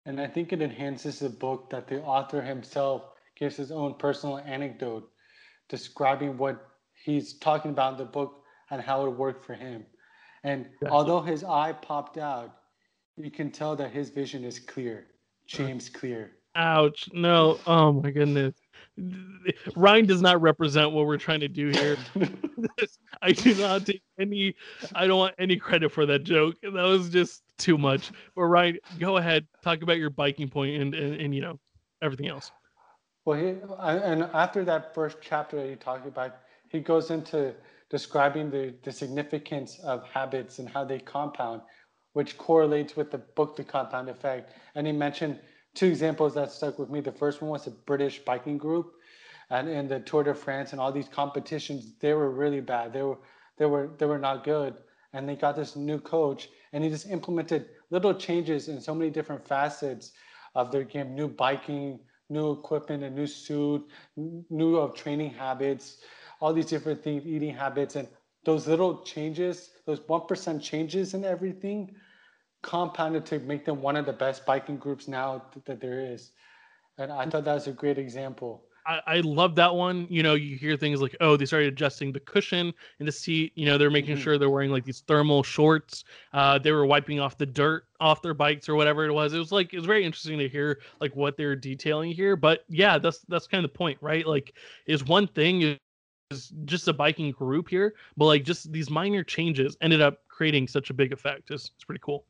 And 0.06 0.20
I 0.20 0.26
think 0.28 0.52
it 0.52 0.62
enhances 0.62 1.20
the 1.20 1.28
book 1.28 1.70
that 1.70 1.88
the 1.88 2.02
author 2.02 2.42
himself 2.42 3.12
gives 3.36 3.56
his 3.56 3.70
own 3.70 3.94
personal 3.94 4.38
anecdote 4.38 5.10
describing 5.68 6.36
what 6.36 6.68
he's 7.04 7.34
talking 7.34 7.70
about 7.70 7.92
in 7.92 7.98
the 7.98 8.04
book 8.04 8.42
and 8.70 8.80
how 8.80 9.06
it 9.06 9.10
worked 9.10 9.44
for 9.44 9.54
him. 9.54 9.84
And 10.42 10.66
Gotcha. 10.80 10.92
although 10.92 11.20
his 11.20 11.44
eye 11.44 11.72
popped 11.72 12.18
out, 12.18 12.56
you 13.16 13.30
can 13.30 13.50
tell 13.50 13.76
that 13.76 13.92
his 13.92 14.10
vision 14.10 14.44
is 14.44 14.58
clear. 14.58 15.06
James 15.46 15.90
Clear. 15.90 16.32
ouch 16.54 17.10
no 17.12 17.58
oh 17.66 17.92
my 17.92 18.10
goodness 18.10 18.54
ryan 19.76 20.06
does 20.06 20.22
not 20.22 20.40
represent 20.40 20.90
what 20.92 21.04
we're 21.04 21.18
trying 21.18 21.40
to 21.40 21.48
do 21.48 21.68
here 21.68 21.98
I 23.22 23.32
do 23.32 23.54
not 23.54 23.86
take 23.86 24.02
any. 24.18 24.54
I 24.94 25.06
don't 25.06 25.18
want 25.18 25.34
any 25.38 25.56
credit 25.56 25.90
for 25.90 26.06
that 26.06 26.24
joke. 26.24 26.56
That 26.62 26.72
was 26.72 27.08
just 27.08 27.42
too 27.58 27.78
much. 27.78 28.10
But 28.34 28.44
Ryan, 28.44 28.78
go 28.98 29.16
ahead, 29.16 29.46
talk 29.62 29.82
about 29.82 29.98
your 29.98 30.10
biking 30.10 30.48
point 30.48 30.80
and 30.80 30.94
and, 30.94 31.20
and 31.20 31.34
you 31.34 31.40
know 31.40 31.58
everything 32.02 32.28
else. 32.28 32.50
Well, 33.24 33.38
he 33.38 33.56
and 33.80 34.24
after 34.34 34.64
that 34.64 34.94
first 34.94 35.18
chapter 35.22 35.56
that 35.56 35.68
he 35.68 35.76
talked 35.76 36.06
about, 36.06 36.36
he 36.68 36.80
goes 36.80 37.10
into 37.10 37.54
describing 37.88 38.50
the, 38.50 38.74
the 38.82 38.92
significance 38.92 39.78
of 39.80 40.04
habits 40.04 40.58
and 40.58 40.68
how 40.68 40.84
they 40.84 40.98
compound, 40.98 41.62
which 42.12 42.36
correlates 42.36 42.96
with 42.96 43.10
the 43.10 43.18
book 43.18 43.56
The 43.56 43.64
Compound 43.64 44.08
Effect. 44.08 44.52
And 44.74 44.86
he 44.86 44.92
mentioned 44.92 45.40
two 45.74 45.86
examples 45.86 46.34
that 46.34 46.52
stuck 46.52 46.78
with 46.78 46.90
me. 46.90 47.00
The 47.00 47.12
first 47.12 47.40
one 47.40 47.50
was 47.50 47.66
a 47.66 47.70
British 47.70 48.18
biking 48.24 48.58
group, 48.58 48.92
and 49.50 49.68
in 49.68 49.88
the 49.88 50.00
Tour 50.00 50.24
de 50.24 50.34
France 50.34 50.72
and 50.72 50.80
all 50.80 50.92
these 50.92 51.08
competitions, 51.08 51.94
they 52.00 52.12
were 52.12 52.30
really 52.30 52.60
bad. 52.60 52.92
They 52.92 53.02
were 53.02 53.18
they 53.56 53.66
were 53.66 53.90
they 53.98 54.06
were 54.06 54.18
not 54.18 54.44
good. 54.44 54.74
And 55.12 55.28
they 55.28 55.36
got 55.36 55.54
this 55.54 55.76
new 55.76 56.00
coach, 56.00 56.48
and 56.72 56.82
he 56.82 56.90
just 56.90 57.08
implemented 57.08 57.68
little 57.90 58.14
changes 58.14 58.68
in 58.68 58.80
so 58.80 58.94
many 58.94 59.10
different 59.10 59.46
facets 59.46 60.10
of 60.56 60.72
their 60.72 60.82
game, 60.82 61.14
new 61.14 61.28
biking, 61.28 62.00
new 62.34 62.52
equipment, 62.52 63.02
a 63.04 63.10
new 63.10 63.26
suit, 63.26 63.88
new 64.16 64.76
of 64.76 64.94
training 64.94 65.30
habits, 65.30 65.98
all 66.40 66.52
these 66.52 66.66
different 66.66 67.02
things, 67.02 67.26
eating 67.26 67.54
habits, 67.54 67.96
and 67.96 68.08
those 68.44 68.66
little 68.68 69.02
changes, 69.02 69.70
those 69.86 70.00
one 70.06 70.26
percent 70.26 70.62
changes 70.62 71.14
in 71.14 71.24
everything, 71.24 71.94
compounded 72.62 73.24
to 73.26 73.38
make 73.40 73.64
them 73.64 73.80
one 73.82 73.96
of 73.96 74.06
the 74.06 74.12
best 74.12 74.44
biking 74.46 74.78
groups 74.78 75.08
now 75.08 75.44
that 75.66 75.80
there 75.80 76.00
is. 76.12 76.32
And 76.98 77.12
I 77.12 77.26
thought 77.30 77.44
that 77.44 77.54
was 77.54 77.66
a 77.68 77.72
great 77.72 77.98
example. 77.98 78.64
I, 78.86 79.00
I 79.06 79.20
love 79.20 79.54
that 79.56 79.74
one. 79.74 80.06
You 80.10 80.22
know, 80.22 80.34
you 80.34 80.56
hear 80.56 80.76
things 80.76 81.00
like, 81.00 81.16
oh, 81.20 81.36
they 81.36 81.46
started 81.46 81.68
adjusting 81.72 82.12
the 82.12 82.20
cushion 82.20 82.72
in 83.00 83.06
the 83.06 83.12
seat. 83.12 83.52
You 83.56 83.66
know, 83.66 83.78
they're 83.78 83.90
making 83.90 84.16
Mhm. 84.16 84.20
sure 84.20 84.38
they're 84.38 84.50
wearing 84.50 84.70
like 84.70 84.84
these 84.84 85.00
thermal 85.00 85.42
shorts. 85.42 86.04
Uh, 86.32 86.58
they 86.58 86.72
were 86.72 86.86
wiping 86.86 87.20
off 87.20 87.38
the 87.38 87.46
dirt 87.46 87.86
off 88.00 88.22
their 88.22 88.34
bikes 88.34 88.68
or 88.68 88.74
whatever 88.74 89.04
it 89.06 89.12
was. 89.12 89.32
It 89.32 89.38
was 89.38 89.52
like 89.52 89.72
it 89.72 89.76
was 89.76 89.86
very 89.86 90.04
interesting 90.04 90.38
to 90.38 90.48
hear 90.48 90.80
like 91.00 91.14
what 91.16 91.36
they're 91.36 91.56
detailing 91.56 92.12
here. 92.12 92.36
But 92.36 92.64
yeah, 92.68 92.98
that's 92.98 93.20
that's 93.28 93.46
kind 93.46 93.64
of 93.64 93.70
the 93.70 93.76
point, 93.76 93.98
right? 94.00 94.26
Like, 94.26 94.54
is 94.86 95.04
one 95.04 95.26
thing 95.26 95.62
is 95.62 95.78
is 96.30 96.52
just 96.64 96.88
a 96.88 96.92
biking 96.92 97.30
group 97.32 97.68
here, 97.68 97.94
but 98.16 98.26
like 98.26 98.44
just 98.44 98.72
these 98.72 98.90
minor 98.90 99.22
changes 99.22 99.76
ended 99.82 100.00
up 100.00 100.26
creating 100.28 100.66
such 100.68 100.90
a 100.90 100.94
big 100.94 101.12
effect. 101.12 101.50
It's, 101.50 101.70
it's 101.74 101.84
pretty 101.84 102.00
cool. 102.02 102.24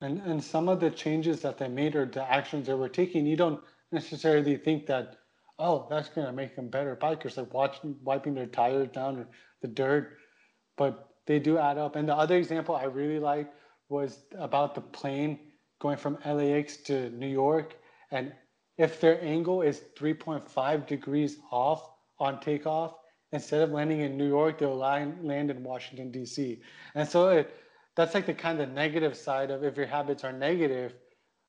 And 0.00 0.20
and 0.22 0.42
some 0.42 0.68
of 0.68 0.80
the 0.80 0.90
changes 0.90 1.40
that 1.42 1.58
they 1.58 1.68
made 1.68 1.96
or 1.96 2.06
the 2.06 2.22
actions 2.30 2.66
they 2.66 2.74
were 2.74 2.88
taking, 2.88 3.26
you 3.26 3.36
don't 3.36 3.62
necessarily 3.92 4.56
think 4.56 4.86
that, 4.86 5.16
oh, 5.58 5.86
that's 5.90 6.08
gonna 6.08 6.32
make 6.32 6.56
them 6.56 6.68
better 6.68 6.96
bikers, 6.96 7.36
like 7.36 7.52
watching 7.52 7.96
wiping 8.02 8.34
their 8.34 8.46
tires 8.46 8.88
down 8.88 9.18
or 9.18 9.28
the 9.62 9.68
dirt, 9.68 10.18
but 10.76 11.08
they 11.26 11.38
do 11.38 11.58
add 11.58 11.78
up. 11.78 11.96
And 11.96 12.08
the 12.08 12.14
other 12.14 12.36
example 12.36 12.76
I 12.76 12.84
really 12.84 13.18
liked 13.18 13.54
was 13.88 14.24
about 14.38 14.74
the 14.74 14.80
plane 14.80 15.38
going 15.80 15.96
from 15.96 16.18
LAX 16.24 16.78
to 16.78 17.10
New 17.10 17.28
York, 17.28 17.76
and 18.10 18.32
if 18.76 19.00
their 19.00 19.22
angle 19.22 19.62
is 19.62 19.82
3.5 19.96 20.86
degrees 20.86 21.38
off 21.50 21.90
on 22.18 22.40
takeoff, 22.40 22.94
instead 23.32 23.62
of 23.62 23.70
landing 23.70 24.00
in 24.00 24.16
New 24.16 24.28
York, 24.28 24.58
they'll 24.58 24.76
land, 24.76 25.24
land 25.24 25.50
in 25.50 25.62
Washington 25.62 26.10
D.C. 26.10 26.60
And 26.94 27.08
so 27.08 27.28
it 27.28 27.54
that's 27.96 28.14
like 28.14 28.26
the 28.26 28.34
kind 28.34 28.60
of 28.60 28.70
negative 28.70 29.16
side 29.16 29.50
of 29.50 29.62
if 29.62 29.76
your 29.76 29.86
habits 29.86 30.24
are 30.24 30.32
negative, 30.32 30.94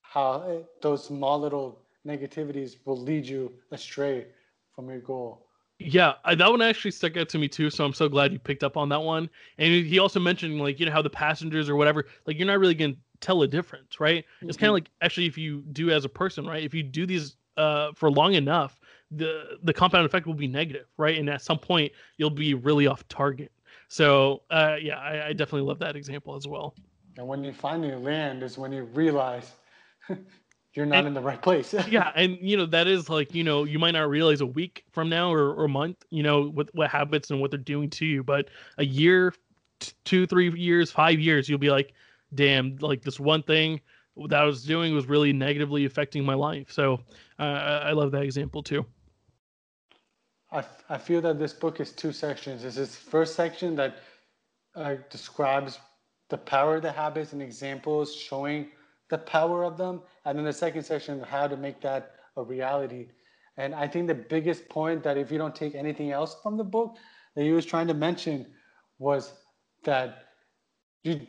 how 0.01 0.43
it, 0.47 0.65
those 0.81 1.05
small 1.05 1.39
little 1.39 1.84
negativities 2.05 2.77
will 2.85 2.97
lead 2.97 3.25
you 3.25 3.51
astray 3.71 4.27
from 4.73 4.89
your 4.89 4.99
goal. 4.99 5.47
Yeah, 5.79 6.13
I, 6.23 6.35
that 6.35 6.49
one 6.49 6.61
actually 6.61 6.91
stuck 6.91 7.17
out 7.17 7.27
to 7.29 7.37
me 7.37 7.49
too. 7.49 7.69
So 7.69 7.83
I'm 7.83 7.93
so 7.93 8.07
glad 8.07 8.31
you 8.31 8.39
picked 8.39 8.63
up 8.63 8.77
on 8.77 8.87
that 8.89 9.01
one. 9.01 9.29
And 9.57 9.85
he 9.85 9.99
also 9.99 10.19
mentioned 10.19 10.59
like 10.59 10.79
you 10.79 10.85
know 10.85 10.91
how 10.91 11.01
the 11.01 11.09
passengers 11.09 11.69
or 11.69 11.75
whatever, 11.75 12.05
like 12.25 12.37
you're 12.37 12.47
not 12.47 12.59
really 12.59 12.75
gonna 12.75 12.95
tell 13.19 13.41
a 13.41 13.47
difference, 13.47 13.99
right? 13.99 14.23
It's 14.41 14.57
kind 14.57 14.69
of 14.69 14.73
like 14.73 14.89
actually 15.01 15.25
if 15.25 15.37
you 15.37 15.63
do 15.73 15.91
as 15.91 16.05
a 16.05 16.09
person, 16.09 16.45
right? 16.45 16.63
If 16.63 16.73
you 16.73 16.83
do 16.83 17.05
these 17.05 17.35
uh 17.57 17.91
for 17.93 18.09
long 18.09 18.35
enough, 18.35 18.79
the 19.11 19.57
the 19.63 19.73
compound 19.73 20.05
effect 20.05 20.25
will 20.25 20.33
be 20.33 20.47
negative, 20.47 20.87
right? 20.97 21.17
And 21.17 21.29
at 21.29 21.41
some 21.41 21.59
point 21.59 21.91
you'll 22.17 22.29
be 22.29 22.53
really 22.53 22.87
off 22.87 23.05
target. 23.09 23.51
So 23.89 24.43
uh 24.51 24.77
yeah, 24.81 24.97
I, 24.99 25.27
I 25.27 25.33
definitely 25.33 25.67
love 25.67 25.79
that 25.79 25.97
example 25.97 26.35
as 26.35 26.47
well. 26.47 26.73
And 27.17 27.27
when 27.27 27.43
you 27.43 27.51
finally 27.51 27.95
land 27.95 28.43
is 28.43 28.57
when 28.57 28.71
you 28.71 28.83
realize 28.83 29.51
you're 30.75 30.85
not 30.85 30.99
And- 30.99 31.07
in 31.07 31.13
the 31.13 31.21
right 31.21 31.41
place. 31.41 31.73
yeah 31.89 32.11
and 32.15 32.37
you 32.41 32.57
know 32.57 32.65
that 32.67 32.87
is 32.87 33.09
like 33.09 33.33
you 33.33 33.43
know 33.43 33.63
you 33.63 33.79
might 33.79 33.91
not 33.91 34.09
realize 34.09 34.41
a 34.41 34.45
week 34.45 34.83
from 34.91 35.09
now 35.09 35.31
or, 35.31 35.53
or 35.53 35.65
a 35.65 35.69
month 35.69 35.97
you 36.09 36.23
know 36.23 36.49
what 36.49 36.73
what 36.75 36.89
habits 36.89 37.31
and 37.31 37.39
what 37.41 37.51
they're 37.51 37.59
doing 37.59 37.89
to 37.91 38.05
you 38.05 38.23
but 38.23 38.49
a 38.77 38.85
year 38.85 39.33
t- 39.79 39.93
two 40.03 40.25
three 40.27 40.51
years 40.59 40.91
five 40.91 41.19
years 41.19 41.47
you'll 41.49 41.59
be 41.59 41.71
like 41.71 41.93
damn 42.33 42.75
like 42.77 43.01
this 43.01 43.19
one 43.19 43.41
thing 43.43 43.79
that 44.27 44.41
i 44.41 44.45
was 44.45 44.63
doing 44.63 44.93
was 44.93 45.05
really 45.07 45.33
negatively 45.33 45.85
affecting 45.85 46.23
my 46.25 46.33
life 46.33 46.71
so 46.71 46.99
uh, 47.39 47.43
i 47.83 47.91
love 47.91 48.11
that 48.11 48.23
example 48.23 48.61
too 48.63 48.85
I, 50.51 50.63
I 50.89 50.97
feel 50.97 51.21
that 51.21 51.39
this 51.39 51.53
book 51.53 51.79
is 51.79 51.91
two 51.91 52.13
sections. 52.13 52.61
This 52.63 52.77
is 52.77 52.95
first 52.95 53.35
section 53.35 53.75
that 53.75 53.97
uh, 54.75 54.95
describes 55.09 55.79
the 56.29 56.37
power 56.37 56.77
of 56.77 56.81
the 56.81 56.91
habits 56.91 57.33
and 57.33 57.41
examples 57.41 58.15
showing 58.15 58.67
the 59.09 59.17
power 59.17 59.63
of 59.63 59.77
them. 59.77 60.01
And 60.25 60.37
then 60.37 60.45
the 60.45 60.53
second 60.53 60.83
section, 60.83 61.19
how 61.21 61.47
to 61.47 61.57
make 61.57 61.81
that 61.81 62.15
a 62.37 62.43
reality. 62.43 63.07
And 63.57 63.73
I 63.73 63.87
think 63.87 64.07
the 64.07 64.15
biggest 64.15 64.67
point 64.69 65.03
that 65.03 65.17
if 65.17 65.31
you 65.31 65.37
don't 65.37 65.55
take 65.55 65.75
anything 65.75 66.11
else 66.11 66.35
from 66.43 66.57
the 66.57 66.63
book 66.63 66.97
that 67.35 67.43
he 67.43 67.51
was 67.51 67.65
trying 67.65 67.87
to 67.87 67.93
mention 67.93 68.47
was 68.99 69.33
that 69.83 70.25
you, 71.03 71.21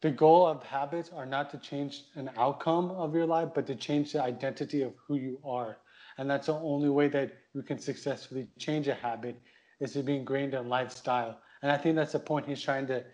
the 0.00 0.10
goal 0.10 0.46
of 0.46 0.62
habits 0.62 1.10
are 1.14 1.26
not 1.26 1.50
to 1.50 1.58
change 1.58 2.04
an 2.14 2.30
outcome 2.36 2.90
of 2.92 3.14
your 3.14 3.26
life, 3.26 3.50
but 3.54 3.66
to 3.66 3.74
change 3.74 4.12
the 4.12 4.22
identity 4.22 4.82
of 4.82 4.92
who 5.06 5.16
you 5.16 5.38
are. 5.44 5.78
And 6.18 6.28
that's 6.28 6.46
the 6.46 6.54
only 6.54 6.88
way 6.88 7.08
that 7.08 7.32
you 7.54 7.62
can 7.62 7.78
successfully 7.78 8.48
change 8.58 8.88
a 8.88 8.94
habit 8.94 9.40
is 9.80 9.92
to 9.92 10.02
be 10.02 10.16
ingrained 10.16 10.54
in 10.54 10.68
lifestyle. 10.68 11.38
And 11.62 11.70
I 11.70 11.76
think 11.76 11.96
that's 11.96 12.12
the 12.12 12.18
point 12.18 12.46
he's 12.46 12.62
trying 12.62 12.86
to 12.88 13.04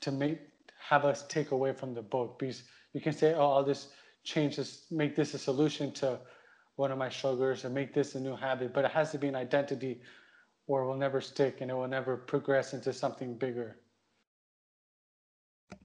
to 0.00 0.10
make 0.10 0.40
have 0.80 1.04
us 1.04 1.24
take 1.28 1.52
away 1.52 1.72
from 1.72 1.94
the 1.94 2.02
book 2.02 2.38
because 2.38 2.64
you 2.92 3.00
can 3.00 3.12
say, 3.12 3.34
oh, 3.34 3.52
I'll 3.52 3.64
just 3.64 3.88
change 4.24 4.56
this, 4.56 4.86
make 4.90 5.16
this 5.16 5.34
a 5.34 5.38
solution 5.38 5.92
to 5.94 6.20
one 6.76 6.90
of 6.90 6.98
my 6.98 7.08
struggles 7.08 7.64
or 7.64 7.70
make 7.70 7.94
this 7.94 8.14
a 8.14 8.20
new 8.20 8.36
habit, 8.36 8.72
but 8.72 8.84
it 8.84 8.90
has 8.90 9.10
to 9.12 9.18
be 9.18 9.28
an 9.28 9.36
identity 9.36 10.00
or 10.66 10.82
it 10.82 10.86
will 10.86 10.96
never 10.96 11.20
stick 11.20 11.60
and 11.60 11.70
it 11.70 11.74
will 11.74 11.88
never 11.88 12.16
progress 12.16 12.72
into 12.72 12.92
something 12.92 13.36
bigger. 13.36 13.76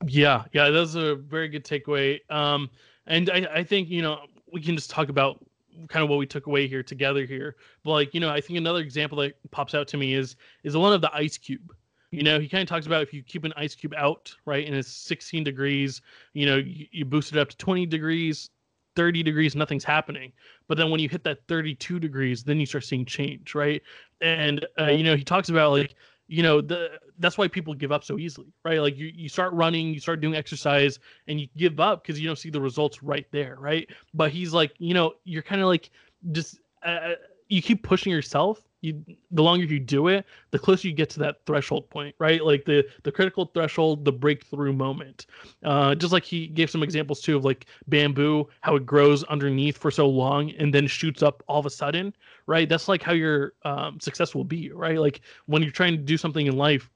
Yeah, 0.06 0.44
yeah, 0.54 0.70
that's 0.70 0.96
a 0.96 1.16
very 1.16 1.50
good 1.50 1.66
takeaway. 1.66 2.20
Um, 2.30 2.70
and 3.08 3.30
I, 3.30 3.48
I 3.56 3.64
think 3.64 3.90
you 3.90 4.02
know 4.02 4.20
we 4.52 4.62
can 4.62 4.76
just 4.76 4.90
talk 4.90 5.10
about 5.10 5.44
kind 5.88 6.04
of 6.04 6.10
what 6.10 6.18
we 6.18 6.26
took 6.26 6.48
away 6.48 6.68
here 6.68 6.84
together 6.84 7.26
here. 7.26 7.56
But 7.84 7.92
like 7.92 8.14
you 8.14 8.20
know, 8.20 8.30
I 8.30 8.42
think 8.42 8.58
another 8.58 8.80
example 8.80 9.18
that 9.20 9.36
pops 9.52 9.74
out 9.74 9.88
to 9.90 9.98
me 9.98 10.14
is 10.14 10.36
is 10.64 10.76
one 10.76 10.94
of 10.94 11.02
the 11.02 11.14
ice 11.14 11.38
cube. 11.38 11.74
You 12.12 12.24
know, 12.24 12.40
he 12.40 12.48
kind 12.48 12.62
of 12.62 12.70
talks 12.70 12.86
about 12.86 13.04
if 13.04 13.14
you 13.14 13.22
keep 13.22 13.44
an 13.44 13.54
ice 13.58 13.76
cube 13.76 13.94
out, 13.98 14.34
right, 14.46 14.66
and 14.66 14.76
it's 14.76 14.88
16 14.88 15.44
degrees, 15.44 16.02
you 16.34 16.46
know, 16.46 16.56
you, 16.56 16.86
you 16.92 17.06
boost 17.06 17.34
it 17.34 17.38
up 17.38 17.50
to 17.50 17.58
20 17.58 17.86
degrees, 17.86 18.50
30 18.96 19.24
degrees, 19.24 19.56
nothing's 19.56 19.84
happening. 19.84 20.32
But 20.68 20.78
then 20.78 20.90
when 20.90 21.02
you 21.02 21.10
hit 21.10 21.24
that 21.26 21.40
32 21.48 22.00
degrees, 22.00 22.44
then 22.44 22.60
you 22.60 22.66
start 22.66 22.86
seeing 22.86 23.06
change, 23.06 23.56
right? 23.56 23.82
And 24.22 24.66
uh, 24.80 24.86
you 24.86 25.04
know, 25.04 25.16
he 25.16 25.24
talks 25.24 25.50
about 25.50 25.72
like 25.72 25.96
you 26.28 26.44
know 26.44 26.62
the 26.62 26.92
that's 27.20 27.38
why 27.38 27.48
people 27.48 27.74
give 27.74 27.92
up 27.92 28.04
so 28.04 28.20
easily 28.20 28.48
right 28.66 28.82
like 28.82 28.98
you, 28.98 29.08
you 29.16 29.30
start 29.30 29.54
running 29.54 29.94
you 29.94 30.00
start 30.00 30.20
doing 30.22 30.36
exercise 30.36 31.00
and 31.28 31.40
you 31.40 31.48
give 31.56 31.80
up 31.80 32.04
because 32.04 32.20
you 32.20 32.28
don't 32.28 32.38
see 32.38 32.50
the 32.50 32.60
results 32.60 33.02
right 33.02 33.28
there 33.32 33.56
right 33.60 33.90
but 34.14 34.30
he's 34.30 34.54
like 34.54 34.74
you 34.78 34.94
know 34.94 35.14
you're 35.24 35.42
kind 35.42 35.62
of 35.62 35.68
like 35.68 35.90
just 36.32 36.60
uh, 36.84 37.14
you 37.50 37.62
keep 37.62 37.84
pushing 37.84 38.12
yourself 38.12 38.68
you 38.82 39.04
the 39.32 39.42
longer 39.42 39.66
you 39.66 39.80
do 39.80 40.08
it 40.08 40.26
the 40.52 40.60
closer 40.60 40.88
you 40.88 40.94
get 40.94 41.10
to 41.10 41.20
that 41.20 41.38
threshold 41.46 41.90
point 41.90 42.14
right? 42.20 42.44
Like 42.44 42.66
the 42.66 42.86
the 43.04 43.12
critical 43.12 43.46
threshold 43.54 44.06
the 44.06 44.12
breakthrough 44.12 44.74
moment. 44.74 45.26
Uh 45.64 45.96
just 45.96 46.14
like 46.14 46.24
he 46.24 46.48
gave 46.48 46.70
some 46.70 46.84
examples 46.84 47.22
too 47.22 47.36
of 47.36 47.44
like 47.44 47.66
bamboo 47.88 48.48
how 48.62 48.76
it 48.76 48.86
grows 48.86 49.24
underneath 49.26 49.78
for 49.78 49.90
so 49.90 50.08
long 50.08 50.52
and 50.52 50.74
then 50.74 50.86
shoots 50.88 51.24
up 51.24 51.44
all 51.48 51.60
of 51.60 51.66
a 51.66 51.70
sudden 51.70 52.14
right? 52.46 52.70
That's 52.70 52.88
like 52.88 53.02
how 53.02 53.14
your 53.14 53.54
um, 53.66 54.00
success 54.00 54.36
will 54.36 54.46
be 54.46 54.72
right? 54.72 55.00
Like 55.00 55.22
when 55.48 55.62
you're 55.64 55.72
trying 55.72 55.94
to 55.94 56.04
do 56.04 56.18
something 56.18 56.46
in 56.46 56.56
life 56.56 56.90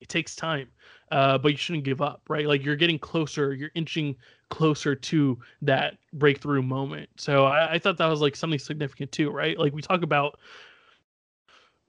it 0.00 0.08
takes 0.08 0.36
time 0.36 0.68
uh, 1.10 1.36
but 1.38 1.50
you 1.50 1.58
shouldn't 1.58 1.84
give 1.84 2.00
up 2.00 2.22
right? 2.28 2.46
Like 2.46 2.64
you're 2.64 2.76
getting 2.76 2.98
closer 3.00 3.52
you're 3.52 3.72
inching 3.74 4.14
closer 4.50 4.94
to 4.94 5.38
that 5.62 5.96
breakthrough 6.12 6.62
moment. 6.62 7.08
So 7.16 7.44
I, 7.46 7.74
I 7.74 7.78
thought 7.78 7.96
that 7.98 8.06
was 8.06 8.20
like 8.20 8.36
something 8.36 8.58
significant 8.58 9.10
too 9.12 9.30
right? 9.30 9.58
Like 9.58 9.72
we 9.72 9.80
talk 9.82 10.02
about 10.02 10.38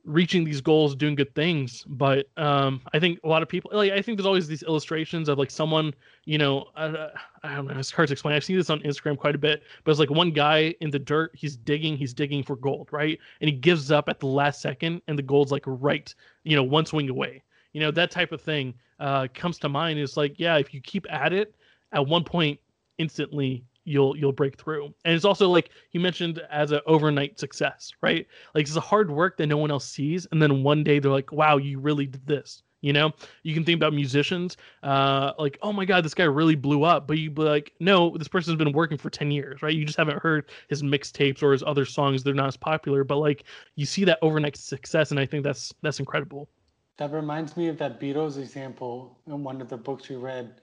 reaching 0.05 0.43
these 0.43 0.61
goals 0.61 0.95
doing 0.95 1.13
good 1.13 1.33
things 1.35 1.83
but 1.87 2.27
um 2.37 2.81
i 2.93 2.99
think 2.99 3.19
a 3.23 3.27
lot 3.27 3.43
of 3.43 3.47
people 3.47 3.69
like 3.71 3.91
i 3.91 4.01
think 4.01 4.17
there's 4.17 4.25
always 4.25 4.47
these 4.47 4.63
illustrations 4.63 5.29
of 5.29 5.37
like 5.37 5.51
someone 5.51 5.93
you 6.25 6.39
know 6.39 6.65
i, 6.75 7.09
I 7.43 7.55
don't 7.55 7.67
know 7.67 7.77
it's 7.77 7.91
hard 7.91 8.07
to 8.07 8.13
explain. 8.13 8.35
I've 8.35 8.43
seen 8.43 8.57
this 8.57 8.69
on 8.71 8.79
instagram 8.79 9.17
quite 9.17 9.35
a 9.35 9.37
bit 9.37 9.61
but 9.83 9.91
it's 9.91 9.99
like 9.99 10.09
one 10.09 10.31
guy 10.31 10.73
in 10.81 10.89
the 10.89 10.97
dirt 10.97 11.31
he's 11.35 11.55
digging 11.55 11.97
he's 11.97 12.13
digging 12.13 12.41
for 12.43 12.55
gold 12.55 12.89
right? 12.91 13.19
And 13.41 13.49
he 13.49 13.55
gives 13.55 13.91
up 13.91 14.09
at 14.09 14.19
the 14.19 14.25
last 14.25 14.61
second 14.61 15.03
and 15.07 15.17
the 15.17 15.23
gold's 15.23 15.51
like 15.51 15.63
right 15.67 16.13
you 16.43 16.55
know 16.55 16.63
one 16.63 16.85
swing 16.85 17.09
away. 17.09 17.43
You 17.73 17.81
know 17.81 17.91
that 17.91 18.09
type 18.09 18.31
of 18.31 18.41
thing 18.41 18.73
uh 18.99 19.27
comes 19.33 19.59
to 19.59 19.69
mind 19.69 19.99
is 19.99 20.17
like 20.17 20.39
yeah 20.39 20.57
if 20.57 20.73
you 20.73 20.81
keep 20.81 21.05
at 21.11 21.31
it 21.31 21.53
at 21.91 22.07
one 22.07 22.23
point 22.23 22.59
instantly 22.97 23.63
you'll 23.83 24.15
you'll 24.15 24.31
break 24.31 24.57
through. 24.57 24.93
And 25.05 25.15
it's 25.15 25.25
also 25.25 25.49
like 25.49 25.71
you 25.91 25.99
mentioned 25.99 26.41
as 26.51 26.71
an 26.71 26.81
overnight 26.85 27.39
success 27.39 27.91
right? 28.01 28.27
Like 28.53 28.67
it's 28.67 28.75
a 28.75 28.81
hard 28.81 29.09
work 29.09 29.37
that 29.37 29.47
no 29.47 29.57
one 29.57 29.71
else 29.71 29.85
sees 29.85 30.27
and 30.31 30.41
then 30.41 30.63
one 30.63 30.83
day 30.83 30.99
they're 30.99 31.11
like 31.11 31.31
wow 31.31 31.57
you 31.57 31.79
really 31.79 32.05
did 32.05 32.25
this 32.27 32.63
you 32.83 32.93
know? 32.93 33.11
You 33.43 33.53
can 33.53 33.63
think 33.63 33.77
about 33.77 33.93
musicians 33.93 34.57
uh 34.83 35.33
like 35.39 35.57
oh 35.61 35.73
my 35.73 35.85
god 35.85 36.05
this 36.05 36.13
guy 36.13 36.23
really 36.25 36.55
blew 36.55 36.83
up 36.83 37.07
but 37.07 37.17
you'd 37.17 37.35
be 37.35 37.41
like 37.41 37.73
no 37.79 38.15
this 38.17 38.27
person's 38.27 38.57
been 38.57 38.71
working 38.71 38.97
for 38.97 39.09
10 39.09 39.31
years 39.31 39.61
right? 39.63 39.75
You 39.75 39.85
just 39.85 39.97
haven't 39.97 40.19
heard 40.19 40.49
his 40.67 40.83
mixtapes 40.83 41.41
or 41.41 41.51
his 41.51 41.63
other 41.63 41.85
songs 41.85 42.23
they're 42.23 42.33
not 42.33 42.47
as 42.47 42.57
popular 42.57 43.03
but 43.03 43.17
like 43.17 43.45
you 43.75 43.85
see 43.85 44.05
that 44.05 44.19
overnight 44.21 44.55
success 44.57 45.11
and 45.11 45.19
i 45.19 45.25
think 45.25 45.43
that's 45.43 45.73
that's 45.81 45.99
incredible. 45.99 46.49
That 46.97 47.11
reminds 47.13 47.57
me 47.57 47.67
of 47.67 47.79
that 47.79 47.99
Beatles 47.99 48.37
example 48.37 49.17
in 49.25 49.43
one 49.43 49.59
of 49.59 49.69
the 49.69 49.77
books 49.77 50.07
we 50.07 50.17
read, 50.17 50.61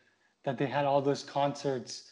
that 0.49 0.57
they 0.57 0.67
had 0.67 0.87
all 0.87 1.03
those 1.03 1.23
concerts, 1.23 2.11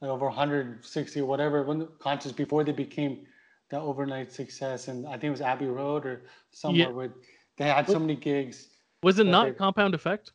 like 0.00 0.10
over 0.10 0.26
160 0.26 1.20
or 1.20 1.24
whatever, 1.24 1.62
when 1.62 1.86
concerts 2.00 2.34
before 2.34 2.64
they 2.64 2.72
became 2.72 3.24
the 3.70 3.78
overnight 3.78 4.32
success. 4.32 4.88
And 4.88 5.06
I 5.06 5.12
think 5.12 5.24
it 5.24 5.30
was 5.30 5.40
Abbey 5.40 5.66
Road 5.66 6.04
or 6.04 6.22
somewhere 6.50 6.88
Yeah. 6.88 6.92
where 6.98 7.10
they 7.56 7.66
had 7.66 7.86
so 7.88 8.00
many 8.00 8.16
gigs. 8.16 8.68
was 9.04 9.20
it 9.20 9.26
not 9.26 9.44
they- 9.44 9.52
compound 9.54 9.94
effect 9.94 10.32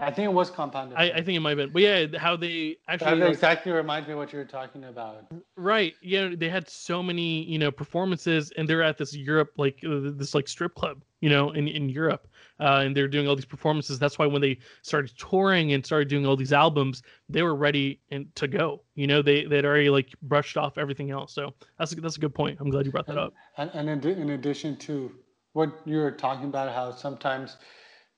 I 0.00 0.10
think 0.10 0.26
it 0.26 0.32
was 0.32 0.50
compounded. 0.50 0.98
I, 0.98 1.04
I 1.10 1.22
think 1.22 1.36
it 1.36 1.40
might 1.40 1.50
have 1.50 1.58
been 1.58 1.72
but 1.72 1.82
yeah 1.82 2.06
how 2.18 2.36
they 2.36 2.76
actually 2.88 3.20
that 3.20 3.26
like, 3.26 3.32
exactly 3.32 3.70
reminds 3.70 4.08
me 4.08 4.14
of 4.14 4.18
what 4.18 4.32
you 4.32 4.40
were 4.40 4.44
talking 4.44 4.84
about. 4.84 5.26
Right. 5.56 5.94
Yeah, 6.02 6.30
they 6.36 6.48
had 6.48 6.68
so 6.68 7.00
many, 7.00 7.44
you 7.44 7.58
know, 7.58 7.70
performances, 7.70 8.52
and 8.56 8.68
they're 8.68 8.82
at 8.82 8.98
this 8.98 9.14
Europe, 9.14 9.52
like 9.56 9.78
uh, 9.84 10.10
this 10.16 10.34
like 10.34 10.48
strip 10.48 10.74
club, 10.74 11.02
you 11.20 11.28
know, 11.28 11.52
in 11.52 11.68
in 11.68 11.88
Europe, 11.88 12.26
uh, 12.58 12.82
and 12.84 12.96
they're 12.96 13.08
doing 13.08 13.28
all 13.28 13.36
these 13.36 13.44
performances. 13.44 14.00
That's 14.00 14.18
why 14.18 14.26
when 14.26 14.42
they 14.42 14.58
started 14.82 15.16
touring 15.16 15.74
and 15.74 15.86
started 15.86 16.08
doing 16.08 16.26
all 16.26 16.36
these 16.36 16.52
albums, 16.52 17.02
they 17.28 17.42
were 17.42 17.54
ready 17.54 18.00
and 18.10 18.34
to 18.34 18.48
go. 18.48 18.82
You 18.96 19.06
know, 19.06 19.22
they 19.22 19.44
they'd 19.44 19.64
already 19.64 19.90
like 19.90 20.08
brushed 20.22 20.56
off 20.56 20.76
everything 20.76 21.12
else. 21.12 21.32
So 21.32 21.54
that's 21.78 21.92
a, 21.92 22.00
that's 22.00 22.16
a 22.16 22.20
good 22.20 22.34
point. 22.34 22.58
I'm 22.60 22.68
glad 22.68 22.84
you 22.84 22.90
brought 22.90 23.06
that 23.06 23.18
up. 23.18 23.32
and, 23.58 23.70
and 23.74 24.04
in, 24.04 24.22
in 24.22 24.30
addition 24.30 24.76
to 24.78 25.12
what 25.52 25.70
you 25.84 25.98
were 25.98 26.10
talking 26.10 26.46
about, 26.46 26.74
how 26.74 26.90
sometimes 26.90 27.58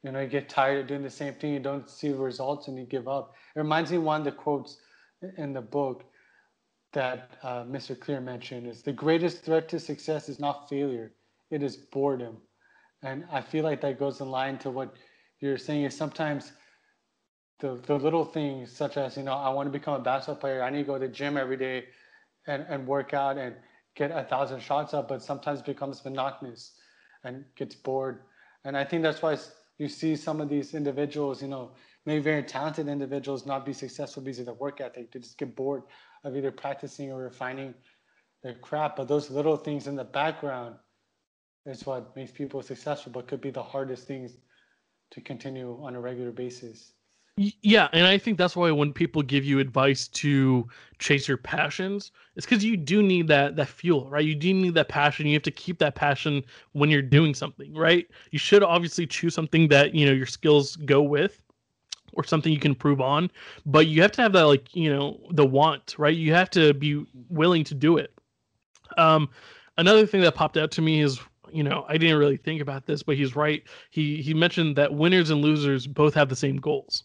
you 0.07 0.13
know 0.13 0.21
you 0.21 0.29
get 0.29 0.49
tired 0.49 0.79
of 0.79 0.87
doing 0.87 1.03
the 1.03 1.11
same 1.11 1.35
thing, 1.35 1.53
you 1.53 1.59
don't 1.59 1.91
see 1.91 2.13
results, 2.13 2.69
and 2.69 2.79
you 2.79 2.85
give 2.85 3.09
up. 3.09 3.35
It 3.57 3.59
reminds 3.59 3.91
me 3.91 3.97
of 3.97 4.05
one 4.05 4.21
of 4.21 4.25
the 4.25 4.31
quotes 4.31 4.79
in 5.37 5.53
the 5.53 5.61
book 5.61 6.05
that 6.93 7.33
uh, 7.43 7.65
Mr. 7.65 7.99
Clear 7.99 8.21
mentioned 8.21 8.69
is 8.69 8.83
the 8.83 8.93
greatest 8.93 9.43
threat 9.45 9.69
to 9.71 9.81
success 9.81 10.29
is 10.29 10.39
not 10.39 10.69
failure, 10.69 11.13
it 11.51 11.61
is 11.61 11.77
boredom. 11.77 12.37
And 13.03 13.25
I 13.33 13.41
feel 13.41 13.65
like 13.65 13.81
that 13.81 13.99
goes 13.99 14.21
in 14.21 14.31
line 14.31 14.59
to 14.59 14.71
what 14.71 14.95
you're 15.41 15.59
saying 15.59 15.83
is 15.83 15.97
sometimes 15.97 16.53
the, 17.59 17.81
the 17.87 17.97
little 17.97 18.25
things 18.25 18.71
such 18.71 18.97
as, 18.97 19.17
you 19.17 19.25
know, 19.25 19.35
I 19.35 19.49
want 19.49 19.67
to 19.67 19.77
become 19.77 19.95
a 19.95 20.05
basketball 20.05 20.37
player, 20.37 20.63
I 20.63 20.71
need 20.71 20.79
to 20.79 20.85
go 20.85 20.99
to 20.99 21.09
the 21.09 21.13
gym 21.13 21.37
every 21.37 21.57
day 21.57 21.87
and, 22.47 22.65
and 22.69 22.87
work 22.87 23.13
out 23.13 23.39
and 23.39 23.57
get 23.97 24.13
a 24.13 24.23
thousand 24.23 24.61
shots 24.61 24.95
up, 24.95 25.09
but 25.09 25.21
sometimes 25.21 25.63
becomes 25.63 26.05
monotonous 26.05 26.75
and 27.25 27.45
gets 27.57 27.75
bored. 27.75 28.21
And 28.65 28.77
I 28.77 28.85
think 28.85 29.03
that's 29.03 29.21
why 29.21 29.37
you 29.79 29.89
see 29.89 30.17
some 30.17 30.41
of 30.41 30.49
these 30.49 30.75
individuals, 30.75 31.43
you 31.43 31.49
know, 31.49 31.73
maybe 32.07 32.23
very 32.23 32.43
talented 32.43 32.89
individuals 32.89 33.47
not 33.47 33.67
be 33.67 33.73
successful 33.73 34.23
because 34.23 34.39
of 34.39 34.47
their 34.47 34.55
work 34.55 34.81
ethic. 34.81 35.13
They 35.13 35.21
just 35.21 35.39
get 35.39 35.55
bored 35.55 35.83
of 36.25 36.37
either 36.37 36.51
practicing 36.51 37.13
or 37.13 37.25
refining 37.25 37.75
their 38.43 38.55
craft. 38.55 38.97
But 38.97 39.09
those 39.09 39.31
little 39.31 39.57
things 39.57 39.87
in 39.87 39.97
the 39.97 40.05
background 40.05 40.77
is 41.67 41.85
what 41.85 42.15
makes 42.17 42.33
people 42.33 42.63
successful, 42.63 43.13
but 43.13 43.29
could 43.29 43.41
be 43.41 43.51
the 43.51 43.63
hardest 43.63 44.07
things 44.07 44.39
to 45.11 45.21
continue 45.21 45.79
on 45.83 45.95
a 45.95 46.01
regular 46.01 46.33
basis. 46.33 46.93
Yeah, 47.39 47.89
and 47.93 48.07
I 48.07 48.17
think 48.17 48.39
that's 48.39 48.57
why 48.57 48.71
when 48.71 48.95
people 48.95 49.21
give 49.21 49.45
you 49.45 49.59
advice 49.59 50.09
to 50.09 50.67
chase 50.99 51.29
your 51.29 51.37
passions, 51.37 52.11
it's 52.35 52.47
because 52.47 52.65
you 52.65 52.79
do 52.79 53.03
need 53.03 53.29
that 53.29 53.57
that 53.57 53.69
fuel, 53.69 54.09
right? 54.09 54.25
You 54.25 54.35
do 54.35 54.55
need 54.55 54.73
that 54.75 54.89
passion. 54.89 55.27
You 55.27 55.35
have 55.35 55.43
to 55.43 55.51
keep 55.51 55.79
that 55.81 55.95
passion 55.95 56.43
when 56.73 56.89
you're 56.89 57.03
doing 57.03 57.35
something, 57.35 57.75
right? 57.75 58.07
You 58.31 58.39
should 58.39 58.63
obviously 58.63 59.07
choose 59.07 59.35
something 59.35 59.69
that 59.69 59.95
you 59.95 60.07
know 60.07 60.13
your 60.13 60.25
skills 60.27 60.77
go 60.77 61.03
with, 61.03 61.43
or 62.15 62.25
something 62.25 62.53
you 62.53 62.59
can 62.59 62.73
improve 62.73 63.03
on. 63.03 63.31
But 63.67 63.87
you 63.89 64.01
have 64.03 64.13
to 64.13 64.23
have 64.23 64.33
that 64.33 64.45
like 64.45 64.75
you 64.75 64.91
know 64.95 65.21
the 65.33 65.45
want, 65.47 65.95
right? 65.99 66.17
You 66.17 66.33
have 66.33 66.49
to 66.51 66.73
be 66.75 67.05
willing 67.29 67.65
to 67.65 67.75
do 67.75 67.99
it. 67.99 68.15
Um, 68.99 69.29
another 69.79 70.07
thing 70.07 70.23
that 70.23 70.35
popped 70.35 70.57
out 70.57 70.71
to 70.73 70.83
me 70.83 71.03
is 71.03 71.21
you 71.53 71.65
know 71.65 71.85
I 71.89 71.99
didn't 71.99 72.19
really 72.19 72.39
think 72.39 72.63
about 72.63 72.87
this, 72.87 73.03
but 73.03 73.17
he's 73.17 73.37
right. 73.37 73.63
He 73.91 74.23
he 74.23 74.35
mentioned 74.35 74.77
that 74.77 74.95
winners 74.95 75.31
and 75.31 75.43
losers 75.43 75.87
both 75.87 76.15
have 76.15 76.29
the 76.31 76.37
same 76.37 76.57
goals 76.57 77.05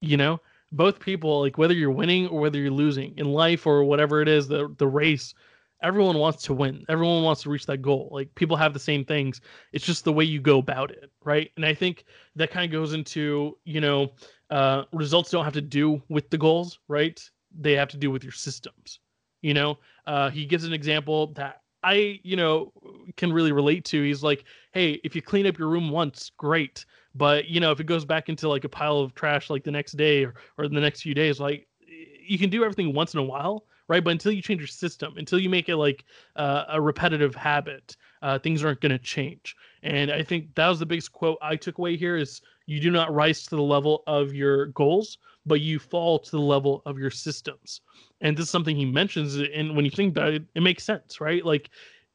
you 0.00 0.16
know 0.16 0.40
both 0.72 1.00
people 1.00 1.40
like 1.40 1.58
whether 1.58 1.74
you're 1.74 1.90
winning 1.90 2.26
or 2.28 2.40
whether 2.40 2.58
you're 2.58 2.70
losing 2.70 3.16
in 3.16 3.26
life 3.26 3.66
or 3.66 3.84
whatever 3.84 4.20
it 4.20 4.28
is 4.28 4.48
the 4.48 4.74
the 4.78 4.86
race 4.86 5.34
everyone 5.82 6.18
wants 6.18 6.42
to 6.42 6.54
win. 6.54 6.84
Everyone 6.88 7.22
wants 7.22 7.42
to 7.42 7.50
reach 7.50 7.66
that 7.66 7.82
goal. 7.82 8.08
Like 8.10 8.34
people 8.34 8.56
have 8.56 8.72
the 8.72 8.80
same 8.80 9.04
things. 9.04 9.40
It's 9.72 9.86
just 9.86 10.04
the 10.04 10.12
way 10.12 10.24
you 10.24 10.40
go 10.40 10.58
about 10.58 10.90
it 10.90 11.10
right? 11.24 11.50
And 11.56 11.64
i 11.64 11.74
think 11.74 12.04
that 12.36 12.50
kind 12.50 12.64
of 12.64 12.72
goes 12.72 12.92
into 12.94 13.58
you 13.64 13.80
know 13.80 14.12
uh 14.50 14.84
results 14.92 15.30
don't 15.30 15.44
have 15.44 15.52
to 15.54 15.60
do 15.60 16.02
with 16.08 16.30
the 16.30 16.38
goals 16.38 16.78
right? 16.88 17.20
They 17.58 17.74
have 17.74 17.88
to 17.90 17.96
do 17.96 18.10
with 18.10 18.22
your 18.22 18.32
systems 18.32 19.00
you 19.42 19.54
know? 19.54 19.78
Uh 20.06 20.30
he 20.30 20.46
gives 20.46 20.64
an 20.64 20.72
example 20.72 21.32
that 21.34 21.62
i 21.84 22.18
you 22.24 22.36
know 22.36 22.72
can 23.16 23.32
really 23.32 23.52
relate 23.52 23.84
to. 23.86 24.02
He's 24.02 24.22
like 24.22 24.44
hey 24.72 25.00
if 25.04 25.14
you 25.14 25.22
clean 25.22 25.46
up 25.46 25.58
your 25.58 25.68
room 25.68 25.90
once 25.90 26.30
great 26.36 26.84
but 27.18 27.48
you 27.48 27.60
know 27.60 27.72
if 27.72 27.80
it 27.80 27.84
goes 27.84 28.04
back 28.04 28.28
into 28.28 28.48
like 28.48 28.64
a 28.64 28.68
pile 28.68 28.98
of 28.98 29.14
trash 29.14 29.50
like 29.50 29.64
the 29.64 29.70
next 29.70 29.92
day 29.92 30.24
or, 30.24 30.34
or 30.56 30.68
the 30.68 30.80
next 30.80 31.02
few 31.02 31.14
days 31.14 31.38
like 31.40 31.66
you 32.26 32.38
can 32.38 32.50
do 32.50 32.64
everything 32.64 32.94
once 32.94 33.12
in 33.14 33.20
a 33.20 33.22
while 33.22 33.64
right? 33.88 34.04
But 34.04 34.10
until 34.10 34.32
you 34.32 34.42
change 34.42 34.60
your 34.60 34.68
system 34.68 35.14
until 35.16 35.38
you 35.38 35.48
make 35.48 35.68
it 35.68 35.76
like 35.76 36.04
uh, 36.36 36.64
a 36.68 36.80
repetitive 36.80 37.34
habit 37.34 37.96
uh, 38.22 38.38
things 38.38 38.62
aren't 38.64 38.80
going 38.80 38.92
to 38.92 38.98
change. 38.98 39.56
And 39.82 40.10
i 40.10 40.22
think 40.22 40.54
that 40.54 40.68
was 40.68 40.78
the 40.78 40.86
biggest 40.86 41.12
quote 41.12 41.38
i 41.40 41.56
took 41.56 41.78
away 41.78 41.96
here 41.96 42.16
is 42.16 42.40
you 42.66 42.80
do 42.80 42.90
not 42.90 43.14
rise 43.14 43.44
to 43.44 43.56
the 43.56 43.62
level 43.62 44.02
of 44.06 44.34
your 44.34 44.66
goals 44.66 45.18
but 45.46 45.60
you 45.60 45.78
fall 45.78 46.18
to 46.18 46.30
the 46.30 46.40
level 46.40 46.82
of 46.84 46.98
your 46.98 47.10
systems. 47.10 47.80
And 48.20 48.36
this 48.36 48.44
is 48.44 48.50
something 48.50 48.76
he 48.76 48.84
mentions 48.84 49.36
and 49.36 49.74
when 49.74 49.84
you 49.84 49.90
think 49.90 50.16
about 50.16 50.34
it 50.34 50.44
it 50.54 50.62
makes 50.62 50.84
sense 50.84 51.20
right? 51.20 51.44
Like 51.44 51.70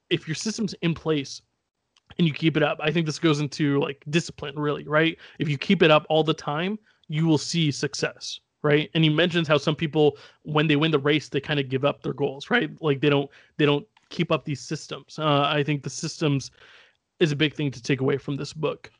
if 0.10 0.27
your 0.27 0.36
system's 0.36 0.75
in 0.81 0.93
place 0.93 1.41
and 2.17 2.27
you 2.27 2.34
keep 2.34 2.58
it 2.58 2.63
up. 2.63 2.77
I 2.82 2.91
think 2.91 3.05
this 3.05 3.20
goes 3.20 3.39
into 3.39 3.79
like 3.79 4.03
discipline, 4.10 4.58
really, 4.58 4.88
right? 4.88 5.17
If 5.39 5.50
you 5.50 5.58
keep 5.58 5.82
it 5.82 5.91
up 5.91 6.05
all 6.10 6.24
the 6.24 6.34
time, 6.34 6.79
you 7.08 7.25
will 7.25 7.38
see 7.38 7.72
success, 7.72 8.39
right? 8.62 8.89
And 8.93 9.03
he 9.03 9.10
mentions 9.10 9.48
how 9.48 9.58
some 9.58 9.75
people, 9.75 10.17
when 10.43 10.67
they 10.67 10.75
win 10.75 10.91
the 10.91 11.00
race, 11.00 11.29
they 11.29 11.41
kind 11.41 11.60
of 11.60 11.70
give 11.70 11.86
up 11.86 12.01
their 12.01 12.13
goals, 12.13 12.50
right? 12.50 12.70
Like 12.82 13.01
they 13.01 13.10
don't 13.10 13.29
they 13.58 13.65
don't 13.65 13.88
keep 14.10 14.32
up 14.32 14.46
these 14.46 14.62
systems. 14.62 15.20
Uh, 15.20 15.41
I 15.41 15.63
think 15.63 15.84
the 15.84 15.89
systems 15.89 16.51
is 17.20 17.32
a 17.32 17.36
big 17.36 17.53
thing 17.53 17.72
to 17.72 17.82
take 17.82 18.01
away 18.01 18.17
from 18.17 18.36
this 18.36 18.53
book. 18.53 18.91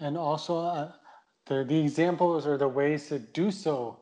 And 0.00 0.16
also, 0.16 0.58
uh, 0.58 0.92
the, 1.46 1.64
the 1.64 1.78
examples 1.78 2.46
or 2.46 2.56
the 2.56 2.66
ways 2.66 3.08
to 3.08 3.18
do 3.18 3.50
so, 3.50 4.00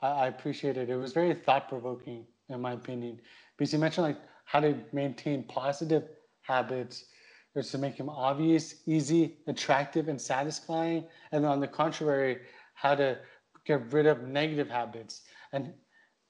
I, 0.00 0.08
I 0.08 0.26
appreciate 0.28 0.76
it. 0.76 0.88
It 0.90 0.96
was 0.96 1.12
very 1.12 1.34
thought 1.34 1.68
provoking, 1.68 2.26
in 2.48 2.60
my 2.60 2.72
opinion, 2.72 3.20
because 3.56 3.72
you 3.72 3.78
mentioned 3.78 4.06
like 4.06 4.18
how 4.44 4.60
to 4.60 4.76
maintain 4.92 5.44
positive 5.44 6.04
habits 6.42 7.06
is 7.54 7.70
to 7.70 7.78
make 7.78 7.96
them 7.96 8.08
obvious, 8.08 8.76
easy, 8.86 9.38
attractive, 9.46 10.08
and 10.08 10.20
satisfying. 10.20 11.04
And 11.32 11.46
on 11.46 11.60
the 11.60 11.68
contrary, 11.68 12.38
how 12.74 12.94
to 12.96 13.18
get 13.64 13.92
rid 13.92 14.06
of 14.06 14.22
negative 14.22 14.68
habits, 14.68 15.22
and 15.52 15.72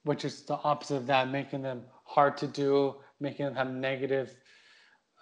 which 0.05 0.25
is 0.25 0.43
the 0.43 0.57
opposite 0.57 0.97
of 0.97 1.07
that, 1.07 1.31
making 1.31 1.63
them 1.63 1.83
hard 2.05 2.37
to 2.37 2.47
do, 2.47 2.97
making 3.21 3.47
them 3.47 3.55
have 3.55 3.71
negative 3.71 4.37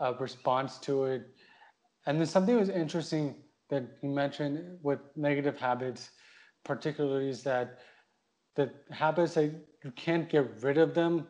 uh, 0.00 0.14
response 0.18 0.78
to 0.78 1.04
it. 1.04 1.22
And 2.06 2.18
then 2.18 2.26
something 2.26 2.56
was 2.56 2.68
interesting 2.68 3.36
that 3.70 3.84
you 4.02 4.08
mentioned 4.10 4.78
with 4.82 4.98
negative 5.16 5.58
habits, 5.58 6.10
particularly 6.64 7.28
is 7.28 7.42
that 7.44 7.78
the 8.56 8.70
habits 8.90 9.34
that 9.34 9.54
you 9.84 9.90
can't 9.92 10.28
get 10.28 10.62
rid 10.62 10.78
of 10.78 10.94
them, 10.94 11.26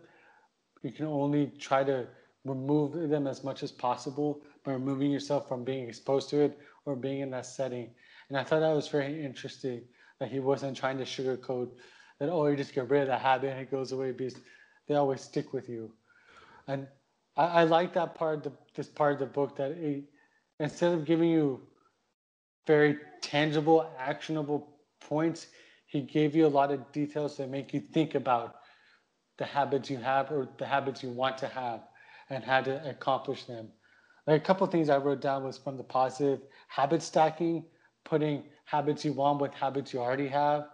you 0.83 0.91
can 0.91 1.07
only 1.07 1.53
try 1.59 1.85
to 1.85 2.07
remove 2.45 3.09
them 3.09 3.27
as 3.27 3.45
much 3.45 3.63
as 3.63 3.71
possible 3.71 4.43
by 4.65 4.73
removing 4.73 5.11
yourself 5.11 5.49
from 5.49 5.65
being 5.65 5.89
exposed 5.89 6.29
to 6.31 6.41
it 6.41 6.59
or 6.85 6.97
being 6.97 7.21
in 7.21 7.31
that 7.31 7.47
setting. 7.47 7.91
And 8.29 8.37
I 8.39 8.45
thought 8.45 8.61
that 8.61 8.75
was 8.75 8.89
very 8.89 9.25
interesting 9.25 9.83
that 10.19 10.31
he 10.31 10.41
wasn't 10.41 10.77
trying 10.77 10.99
to 10.99 11.05
sugarcoat 11.05 11.71
that, 12.19 12.29
oh, 12.29 12.47
you 12.47 12.57
just 12.57 12.75
get 12.75 12.89
rid 12.91 13.03
of 13.03 13.09
the 13.09 13.19
habit 13.19 13.51
and 13.51 13.61
it 13.61 13.71
goes 13.71 13.93
away 13.93 14.13
because 14.13 14.37
they 14.87 14.95
always 14.95 15.21
stick 15.21 15.53
with 15.53 15.69
you. 15.69 15.93
And 16.67 16.87
I, 17.37 17.47
I 17.47 17.65
like 17.65 17.93
that 17.95 18.15
part 18.15 18.39
of 18.39 18.43
the, 18.45 18.53
this 18.75 18.89
part 18.89 19.15
of 19.15 19.19
the 19.21 19.27
book 19.27 19.57
that 19.57 19.73
it, 19.73 20.05
instead 20.59 20.93
of 20.93 21.05
giving 21.05 21.31
you 21.31 21.61
very 22.67 22.99
tangible, 23.21 23.91
actionable 23.99 24.69
points, 25.01 25.49
he 25.87 26.01
gave 26.01 26.35
you 26.35 26.47
a 26.47 26.49
lot 26.49 26.71
of 26.71 26.91
details 26.93 27.37
that 27.37 27.51
make 27.51 27.75
you 27.75 27.81
think 27.81 28.15
about 28.15 28.57
the 29.39 29.45
habits 29.45 29.91
you 29.91 29.99
have 29.99 30.31
or 30.31 30.49
the 30.59 30.67
habits 30.67 31.03
you 31.03 31.11
want 31.11 31.39
to 31.39 31.49
have 31.49 31.81
and 32.31 32.45
how 32.45 32.61
to 32.61 32.89
accomplish 32.89 33.45
them. 33.45 33.69
Like 34.27 34.41
a 34.41 34.45
couple 34.45 34.67
things 34.67 34.89
I 34.89 34.99
wrote 34.99 35.21
down 35.21 35.45
was 35.45 35.59
from 35.59 35.77
the 35.77 35.83
positive 35.83 36.41
habit 36.69 37.03
stacking, 37.03 37.65
putting 38.05 38.45
habits 38.65 39.05
you 39.05 39.13
want 39.13 39.41
with 39.41 39.53
habits 39.53 39.93
you 39.93 40.01
already 40.01 40.29
have, 40.29 40.67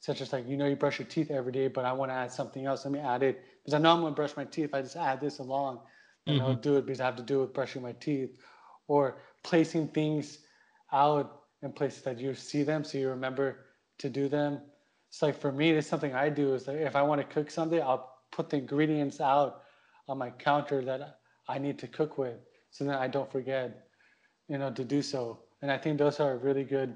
such 0.00 0.20
as 0.20 0.32
like 0.32 0.48
you 0.48 0.56
know 0.56 0.66
you 0.66 0.76
brush 0.76 0.98
your 0.98 1.08
teeth 1.08 1.30
every 1.30 1.52
day, 1.52 1.68
but 1.68 1.84
I 1.84 1.92
want 1.92 2.10
to 2.10 2.14
add 2.14 2.32
something 2.32 2.66
else. 2.66 2.84
Let 2.84 2.92
me 2.92 3.00
add 3.00 3.22
it 3.22 3.42
because 3.64 3.74
I 3.74 3.78
know 3.78 3.92
I'm 3.92 4.00
going 4.00 4.12
to 4.12 4.16
brush 4.16 4.36
my 4.36 4.44
teeth. 4.44 4.74
I 4.74 4.82
just 4.82 4.96
add 4.96 5.20
this 5.20 5.38
along, 5.38 5.80
and 6.26 6.38
mm-hmm. 6.38 6.46
I'll 6.46 6.54
do 6.54 6.76
it 6.76 6.86
because 6.86 7.00
I 7.00 7.04
have 7.06 7.16
to 7.16 7.22
do 7.22 7.38
it 7.38 7.42
with 7.42 7.54
brushing 7.54 7.82
my 7.82 7.92
teeth, 7.92 8.38
or 8.88 9.22
placing 9.44 9.88
things 9.88 10.38
out 10.92 11.42
in 11.62 11.72
places 11.72 12.02
that 12.02 12.18
you 12.18 12.34
see 12.34 12.62
them 12.62 12.84
so 12.84 12.98
you 12.98 13.08
remember 13.08 13.66
to 13.98 14.08
do 14.08 14.28
them. 14.28 14.60
It's 15.08 15.22
like 15.22 15.38
for 15.38 15.52
me, 15.52 15.70
it's 15.70 15.86
something 15.86 16.14
I 16.14 16.28
do 16.28 16.54
is 16.54 16.66
like 16.66 16.78
if 16.78 16.96
I 16.96 17.02
want 17.02 17.20
to 17.20 17.26
cook 17.26 17.50
something, 17.50 17.80
I'll 17.80 18.18
put 18.30 18.50
the 18.50 18.58
ingredients 18.58 19.20
out 19.20 19.62
on 20.08 20.18
my 20.18 20.30
counter 20.30 20.84
that 20.84 21.20
I 21.48 21.58
need 21.58 21.78
to 21.80 21.86
cook 21.88 22.18
with 22.18 22.36
so 22.70 22.84
that 22.84 23.00
I 23.00 23.08
don't 23.08 23.30
forget, 23.30 23.88
you 24.48 24.58
know, 24.58 24.70
to 24.70 24.84
do 24.84 25.02
so. 25.02 25.40
And 25.62 25.70
I 25.70 25.78
think 25.78 25.98
those 25.98 26.20
are 26.20 26.36
really 26.36 26.64
good 26.64 26.94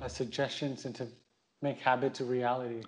uh, 0.00 0.08
suggestions 0.08 0.84
and 0.84 0.94
to 0.96 1.06
make 1.62 1.78
habits 1.78 2.20
a 2.20 2.24
reality. 2.24 2.82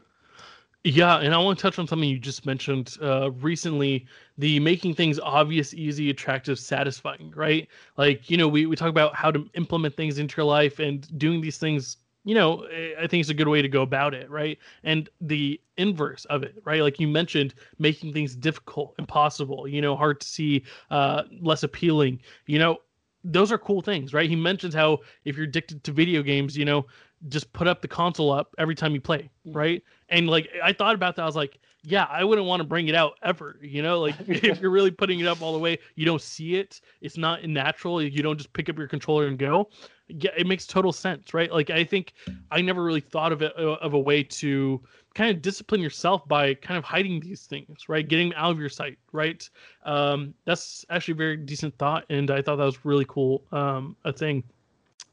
Yeah, 0.84 1.18
and 1.18 1.34
I 1.34 1.38
want 1.38 1.58
to 1.58 1.62
touch 1.62 1.80
on 1.80 1.88
something 1.88 2.08
you 2.08 2.18
just 2.18 2.46
mentioned 2.46 2.96
uh, 3.02 3.32
recently 3.32 4.06
the 4.38 4.60
making 4.60 4.94
things 4.94 5.18
obvious, 5.18 5.74
easy, 5.74 6.10
attractive, 6.10 6.60
satisfying, 6.60 7.32
right? 7.34 7.66
Like, 7.96 8.30
you 8.30 8.36
know, 8.36 8.46
we, 8.46 8.66
we 8.66 8.76
talk 8.76 8.88
about 8.88 9.12
how 9.16 9.32
to 9.32 9.48
implement 9.54 9.96
things 9.96 10.18
into 10.18 10.36
your 10.36 10.46
life 10.46 10.78
and 10.78 11.18
doing 11.18 11.40
these 11.40 11.58
things, 11.58 11.96
you 12.26 12.34
know, 12.34 12.66
I 12.98 13.06
think 13.06 13.20
it's 13.20 13.30
a 13.30 13.34
good 13.34 13.46
way 13.46 13.62
to 13.62 13.68
go 13.68 13.82
about 13.82 14.12
it, 14.12 14.28
right? 14.28 14.58
And 14.82 15.08
the 15.20 15.60
inverse 15.76 16.24
of 16.24 16.42
it, 16.42 16.60
right? 16.64 16.82
Like 16.82 16.98
you 16.98 17.06
mentioned, 17.06 17.54
making 17.78 18.12
things 18.12 18.34
difficult, 18.34 18.96
impossible, 18.98 19.68
you 19.68 19.80
know, 19.80 19.94
hard 19.94 20.20
to 20.20 20.26
see, 20.26 20.64
uh, 20.90 21.22
less 21.40 21.62
appealing, 21.62 22.20
you 22.46 22.58
know, 22.58 22.78
those 23.22 23.52
are 23.52 23.58
cool 23.58 23.80
things, 23.80 24.12
right? 24.12 24.28
He 24.28 24.34
mentions 24.34 24.74
how 24.74 24.98
if 25.24 25.36
you're 25.36 25.46
addicted 25.46 25.84
to 25.84 25.92
video 25.92 26.20
games, 26.20 26.56
you 26.56 26.64
know, 26.64 26.86
just 27.28 27.52
put 27.52 27.68
up 27.68 27.80
the 27.80 27.88
console 27.88 28.32
up 28.32 28.54
every 28.58 28.74
time 28.74 28.92
you 28.92 29.00
play, 29.00 29.30
right? 29.46 29.80
And 30.08 30.28
like 30.28 30.48
I 30.62 30.72
thought 30.72 30.96
about 30.96 31.14
that, 31.16 31.22
I 31.22 31.26
was 31.26 31.36
like, 31.36 31.60
yeah, 31.82 32.08
I 32.10 32.24
wouldn't 32.24 32.46
want 32.48 32.58
to 32.60 32.66
bring 32.66 32.88
it 32.88 32.96
out 32.96 33.12
ever. 33.22 33.58
You 33.62 33.82
know, 33.82 34.00
like 34.00 34.16
if 34.26 34.60
you're 34.60 34.70
really 34.72 34.90
putting 34.90 35.20
it 35.20 35.28
up 35.28 35.42
all 35.42 35.52
the 35.52 35.60
way, 35.60 35.78
you 35.94 36.04
don't 36.04 36.20
see 36.20 36.56
it. 36.56 36.80
It's 37.00 37.16
not 37.16 37.44
natural. 37.44 38.02
You 38.02 38.22
don't 38.22 38.36
just 38.36 38.52
pick 38.52 38.68
up 38.68 38.76
your 38.76 38.88
controller 38.88 39.28
and 39.28 39.38
go. 39.38 39.68
Yeah, 40.08 40.30
it 40.36 40.46
makes 40.46 40.66
total 40.66 40.92
sense, 40.92 41.34
right? 41.34 41.50
Like 41.52 41.70
I 41.70 41.84
think 41.84 42.12
I 42.50 42.60
never 42.60 42.82
really 42.82 43.00
thought 43.00 43.32
of 43.32 43.42
it 43.42 43.52
uh, 43.58 43.74
of 43.74 43.94
a 43.94 43.98
way 43.98 44.22
to 44.22 44.80
kind 45.14 45.34
of 45.34 45.42
discipline 45.42 45.80
yourself 45.80 46.26
by 46.28 46.54
kind 46.54 46.78
of 46.78 46.84
hiding 46.84 47.20
these 47.20 47.46
things, 47.46 47.88
right? 47.88 48.06
Getting 48.06 48.34
out 48.34 48.52
of 48.52 48.60
your 48.60 48.68
sight, 48.68 48.98
right? 49.12 49.48
Um, 49.84 50.34
that's 50.44 50.84
actually 50.90 51.12
a 51.12 51.16
very 51.16 51.36
decent 51.36 51.76
thought, 51.78 52.04
and 52.08 52.30
I 52.30 52.40
thought 52.40 52.56
that 52.56 52.64
was 52.64 52.84
really 52.84 53.06
cool. 53.08 53.42
Um, 53.50 53.96
a 54.04 54.12
thing, 54.12 54.44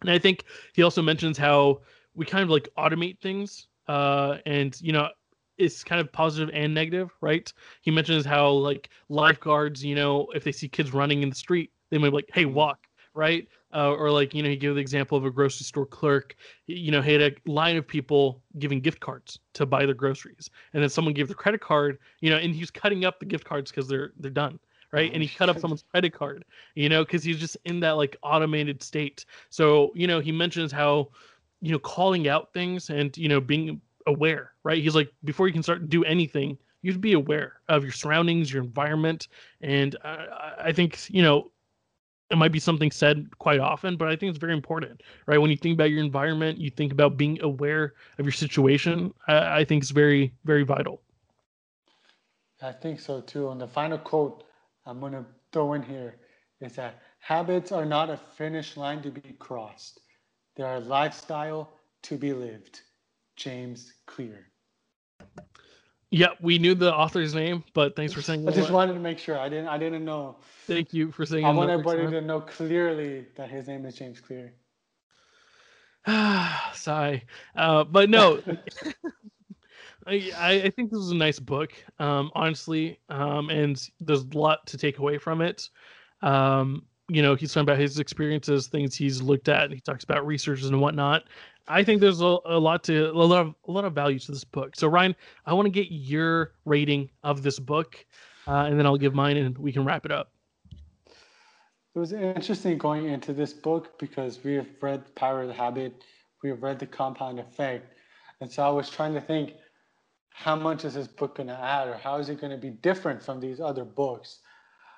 and 0.01 0.11
I 0.11 0.19
think 0.19 0.43
he 0.73 0.83
also 0.83 1.01
mentions 1.01 1.37
how 1.37 1.81
we 2.15 2.25
kind 2.25 2.43
of 2.43 2.49
like 2.49 2.69
automate 2.77 3.19
things 3.19 3.67
uh, 3.87 4.37
and 4.45 4.79
you 4.81 4.91
know 4.91 5.09
it's 5.57 5.83
kind 5.83 6.01
of 6.01 6.11
positive 6.11 6.49
and 6.53 6.73
negative, 6.73 7.11
right? 7.21 7.51
He 7.81 7.91
mentions 7.91 8.25
how 8.25 8.49
like 8.49 8.89
lifeguards, 9.09 9.85
you 9.85 9.93
know, 9.93 10.27
if 10.33 10.43
they 10.43 10.51
see 10.51 10.67
kids 10.67 10.93
running 10.93 11.21
in 11.21 11.29
the 11.29 11.35
street, 11.35 11.71
they 11.91 11.99
might 11.99 12.09
be 12.09 12.15
like, 12.15 12.29
"Hey, 12.33 12.45
walk," 12.45 12.87
right? 13.13 13.47
Uh, 13.73 13.91
or 13.93 14.11
like 14.11 14.33
you 14.33 14.43
know, 14.43 14.49
he 14.49 14.55
gave 14.55 14.75
the 14.75 14.81
example 14.81 15.17
of 15.17 15.25
a 15.25 15.31
grocery 15.31 15.65
store 15.65 15.85
clerk. 15.85 16.35
You 16.67 16.91
know, 16.91 17.01
he 17.01 17.13
had 17.13 17.21
a 17.21 17.31
line 17.49 17.77
of 17.77 17.87
people 17.87 18.41
giving 18.59 18.79
gift 18.79 18.99
cards 18.99 19.39
to 19.53 19.65
buy 19.65 19.85
their 19.85 19.95
groceries, 19.95 20.49
and 20.73 20.81
then 20.81 20.89
someone 20.89 21.13
gave 21.13 21.27
the 21.27 21.35
credit 21.35 21.61
card. 21.61 21.97
You 22.21 22.29
know, 22.29 22.37
and 22.37 22.53
he 22.53 22.59
was 22.59 22.71
cutting 22.71 23.05
up 23.05 23.19
the 23.19 23.25
gift 23.25 23.45
cards 23.45 23.71
because 23.71 23.87
they're 23.87 24.11
they're 24.19 24.31
done 24.31 24.59
right? 24.91 25.11
And 25.11 25.23
he 25.23 25.27
cut 25.27 25.49
up 25.49 25.57
someone's 25.57 25.83
credit 25.89 26.13
card, 26.13 26.45
you 26.75 26.87
know, 26.87 27.03
because 27.03 27.23
he's 27.23 27.39
just 27.39 27.57
in 27.65 27.79
that 27.79 27.93
like 27.93 28.15
automated 28.21 28.83
state. 28.83 29.25
So, 29.49 29.91
you 29.95 30.05
know, 30.05 30.19
he 30.19 30.31
mentions 30.31 30.71
how 30.71 31.09
you 31.63 31.71
know 31.71 31.79
calling 31.79 32.27
out 32.27 32.53
things 32.53 32.89
and 32.89 33.17
you 33.17 33.29
know 33.29 33.39
being 33.39 33.81
aware 34.05 34.51
right 34.63 34.83
he's 34.83 34.95
like 34.95 35.09
before 35.23 35.47
you 35.47 35.53
can 35.53 35.63
start 35.63 35.79
to 35.79 35.87
do 35.87 36.03
anything 36.03 36.57
you 36.81 36.91
have 36.91 36.97
to 36.97 36.99
be 36.99 37.13
aware 37.13 37.53
of 37.69 37.83
your 37.83 37.93
surroundings 37.93 38.51
your 38.53 38.61
environment 38.61 39.29
and 39.61 39.95
I, 40.03 40.55
I 40.65 40.71
think 40.73 40.99
you 41.09 41.23
know 41.23 41.51
it 42.33 42.37
might 42.37 42.51
be 42.51 42.59
something 42.59 42.91
said 42.91 43.27
quite 43.39 43.59
often 43.59 43.95
but 43.95 44.07
i 44.07 44.15
think 44.15 44.29
it's 44.29 44.39
very 44.39 44.53
important 44.53 45.01
right 45.27 45.39
when 45.39 45.49
you 45.49 45.57
think 45.57 45.73
about 45.73 45.89
your 45.91 46.03
environment 46.03 46.57
you 46.57 46.69
think 46.69 46.91
about 46.91 47.17
being 47.17 47.41
aware 47.41 47.93
of 48.17 48.25
your 48.25 48.31
situation 48.31 49.13
i, 49.27 49.59
I 49.59 49.65
think 49.65 49.83
it's 49.83 49.91
very 49.91 50.33
very 50.43 50.63
vital 50.63 51.01
i 52.61 52.71
think 52.71 52.99
so 52.99 53.21
too 53.21 53.49
and 53.51 53.61
the 53.61 53.67
final 53.67 53.97
quote 53.97 54.43
i'm 54.85 54.99
going 54.99 55.13
to 55.13 55.25
throw 55.51 55.73
in 55.73 55.83
here 55.83 56.17
is 56.59 56.73
that 56.73 57.01
habits 57.19 57.71
are 57.71 57.85
not 57.85 58.09
a 58.09 58.17
finish 58.17 58.75
line 58.75 59.01
to 59.03 59.11
be 59.11 59.33
crossed 59.39 59.99
they 60.55 60.63
are 60.63 60.75
a 60.75 60.79
lifestyle 60.79 61.79
to 62.03 62.17
be 62.17 62.33
lived. 62.33 62.81
James 63.35 63.93
Clear. 64.05 64.47
Yeah, 66.13 66.27
we 66.39 66.59
knew 66.59 66.75
the 66.75 66.93
author's 66.93 67.33
name, 67.33 67.63
but 67.73 67.95
thanks 67.95 68.13
for 68.13 68.21
saying. 68.21 68.47
I 68.47 68.51
just 68.51 68.69
wanted 68.69 68.93
to 68.93 68.99
make 68.99 69.17
sure. 69.17 69.39
I 69.39 69.49
didn't. 69.49 69.67
I 69.67 69.79
didn't 69.79 70.05
know. 70.05 70.35
Thank 70.67 70.93
you 70.93 71.11
for 71.11 71.25
saying. 71.25 71.41
That. 71.41 71.49
I 71.49 71.53
want 71.53 71.71
everybody 71.71 72.05
to 72.05 72.21
know 72.21 72.39
clearly 72.39 73.25
that 73.35 73.49
his 73.49 73.67
name 73.67 73.83
is 73.87 73.95
James 73.95 74.21
Clear. 74.21 74.53
Sigh, 76.75 77.23
uh, 77.55 77.83
but 77.85 78.11
no. 78.11 78.39
I, 80.05 80.31
I 80.37 80.69
think 80.75 80.91
this 80.91 80.99
is 80.99 81.09
a 81.09 81.15
nice 81.15 81.39
book, 81.39 81.73
um, 81.97 82.29
honestly, 82.35 82.99
um, 83.09 83.49
and 83.49 83.81
there's 83.99 84.21
a 84.21 84.37
lot 84.37 84.67
to 84.67 84.77
take 84.77 84.99
away 84.99 85.17
from 85.17 85.41
it. 85.41 85.67
Um, 86.21 86.85
you 87.09 87.23
know, 87.23 87.33
he's 87.33 87.51
talking 87.51 87.63
about 87.63 87.79
his 87.79 87.97
experiences, 87.97 88.67
things 88.67 88.95
he's 88.95 89.19
looked 89.19 89.49
at. 89.49 89.63
and 89.63 89.73
He 89.73 89.81
talks 89.81 90.03
about 90.03 90.27
researchers 90.27 90.67
and 90.67 90.79
whatnot. 90.79 91.23
I 91.67 91.83
think 91.83 92.01
there's 92.01 92.21
a, 92.21 92.37
a 92.45 92.59
lot 92.59 92.83
to 92.85 93.09
a 93.09 93.11
lot 93.11 93.39
of 93.39 93.55
a 93.67 93.71
lot 93.71 93.85
of 93.85 93.93
value 93.93 94.19
to 94.19 94.31
this 94.31 94.43
book. 94.43 94.75
So 94.75 94.87
Ryan, 94.87 95.15
I 95.45 95.53
want 95.53 95.65
to 95.65 95.71
get 95.71 95.91
your 95.91 96.53
rating 96.65 97.09
of 97.23 97.43
this 97.43 97.59
book, 97.59 98.05
uh, 98.47 98.65
and 98.65 98.77
then 98.77 98.85
I'll 98.85 98.97
give 98.97 99.13
mine, 99.13 99.37
and 99.37 99.57
we 99.57 99.71
can 99.71 99.85
wrap 99.85 100.05
it 100.05 100.11
up. 100.11 100.31
It 101.95 101.99
was 101.99 102.11
interesting 102.11 102.77
going 102.77 103.05
into 103.05 103.33
this 103.33 103.53
book 103.53 103.99
because 103.99 104.43
we 104.43 104.55
have 104.55 104.67
read 104.81 105.15
Power 105.15 105.43
of 105.43 105.47
the 105.47 105.53
Habit, 105.53 106.03
we 106.41 106.49
have 106.49 106.63
read 106.63 106.79
The 106.79 106.87
Compound 106.87 107.39
Effect, 107.39 107.93
and 108.41 108.51
so 108.51 108.63
I 108.63 108.69
was 108.69 108.89
trying 108.89 109.13
to 109.13 109.21
think, 109.21 109.53
how 110.31 110.55
much 110.55 110.85
is 110.85 110.95
this 110.95 111.07
book 111.07 111.35
going 111.37 111.49
to 111.49 111.59
add, 111.59 111.87
or 111.87 111.95
how 111.95 112.17
is 112.17 112.29
it 112.29 112.41
going 112.41 112.51
to 112.51 112.57
be 112.57 112.71
different 112.71 113.21
from 113.21 113.39
these 113.39 113.59
other 113.59 113.85
books? 113.85 114.39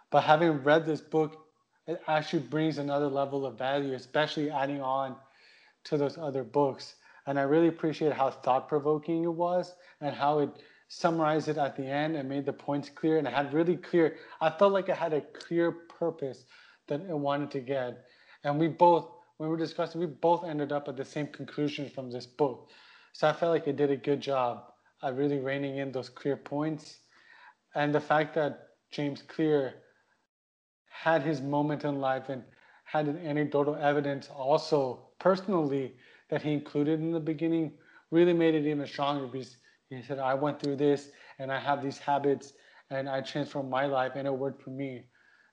But 0.10 0.24
having 0.24 0.64
read 0.64 0.86
this 0.86 1.02
book 1.02 1.46
it 1.88 2.02
actually 2.08 2.42
brings 2.42 2.78
another 2.78 3.08
level 3.08 3.46
of 3.46 3.58
value, 3.58 3.94
especially 3.94 4.50
adding 4.50 4.82
on 4.82 5.16
to 5.86 5.98
those 5.98 6.18
other 6.18 6.44
books. 6.44 6.96
And 7.28 7.40
I 7.40 7.44
really 7.44 7.68
appreciate 7.68 8.14
how 8.14 8.30
thought 8.30 8.68
provoking 8.68 9.24
it 9.24 9.34
was 9.34 9.74
and 10.02 10.16
how 10.16 10.40
it 10.40 10.50
summarized 10.88 11.48
it 11.48 11.58
at 11.58 11.76
the 11.76 11.86
end 11.86 12.16
and 12.16 12.30
made 12.30 12.46
the 12.46 12.54
points 12.54 12.90
clear. 12.90 13.18
And 13.18 13.28
it 13.28 13.34
had 13.34 13.54
really 13.54 13.78
clear, 13.78 14.18
I 14.42 14.50
felt 14.50 14.74
like 14.74 14.90
it 14.90 14.96
had 14.98 15.14
a 15.14 15.22
clear 15.22 15.72
purpose 15.72 16.46
that 16.88 17.02
it 17.02 17.18
wanted 17.18 17.52
to 17.52 17.60
get. 17.60 18.06
And 18.44 18.60
we 18.60 18.68
both, 18.68 19.10
when 19.38 19.50
we 19.50 19.56
were 19.56 19.60
discussing, 19.60 20.00
we 20.00 20.08
both 20.08 20.44
ended 20.44 20.72
up 20.72 20.88
at 20.88 20.98
the 20.98 21.06
same 21.06 21.28
conclusion 21.28 21.90
from 21.90 22.12
this 22.12 22.28
book. 22.28 22.70
So 23.14 23.28
I 23.28 23.34
felt 23.34 23.52
like 23.52 23.68
it 23.68 23.78
did 23.78 23.92
a 23.92 23.98
good 23.98 24.22
job 24.22 24.66
at 25.02 25.16
really 25.16 25.40
reining 25.40 25.78
in 25.78 25.92
those 25.92 26.10
clear 26.10 26.38
points. 26.38 27.00
And 27.74 27.94
the 27.94 28.02
fact 28.02 28.36
that 28.36 28.68
James 28.92 29.22
Clear 29.22 29.74
had 30.90 31.24
his 31.24 31.42
moment 31.42 31.84
in 31.84 32.00
life 32.00 32.30
and 32.30 32.44
had 32.86 33.08
an 33.08 33.18
anecdotal 33.18 33.76
evidence 33.76 34.30
also 34.30 35.05
personally 35.26 35.96
that 36.30 36.44
he 36.44 36.54
included 36.54 37.00
in 37.00 37.12
the 37.12 37.20
beginning 37.20 37.72
really 38.12 38.34
made 38.34 38.54
it 38.54 38.66
even 38.68 38.86
stronger 38.86 39.26
because 39.26 39.58
he 39.90 40.02
said, 40.04 40.20
I 40.20 40.36
went 40.36 40.62
through 40.62 40.76
this 40.76 41.10
and 41.40 41.52
I 41.52 41.60
have 41.60 41.82
these 41.82 41.98
habits 41.98 42.54
and 42.92 43.10
I 43.10 43.22
transformed 43.22 43.72
my 43.72 43.88
life 43.88 44.12
and 44.16 44.28
it 44.28 44.32
worked 44.46 44.62
for 44.62 44.70
me. 44.70 45.06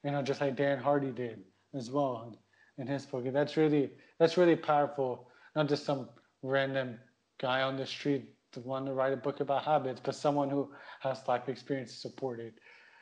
You 0.05 0.11
know, 0.11 0.23
just 0.23 0.43
like 0.43 0.57
Darren 0.57 0.83
Hardy 0.83 1.11
did 1.11 1.39
as 1.75 1.91
well 1.91 2.37
in 2.77 2.87
his 2.87 3.07
book. 3.07 3.25
And 3.25 3.35
that's 3.35 3.57
really 3.57 3.91
that's 4.19 4.37
really 4.37 4.57
powerful. 4.57 5.29
Not 5.57 5.69
just 5.69 5.85
some 5.87 6.11
random 6.43 6.99
guy 7.41 7.63
on 7.63 7.77
the 7.77 7.87
street 7.87 8.25
to 8.53 8.61
want 8.61 8.85
to 8.87 8.93
write 8.93 9.15
a 9.15 9.17
book 9.17 9.41
about 9.41 9.65
habits, 9.65 10.01
but 10.05 10.15
someone 10.15 10.51
who 10.51 10.71
has 11.01 11.27
life 11.29 11.49
experience 11.49 11.93
to 11.93 11.99
support 12.09 12.41
it. 12.41 12.55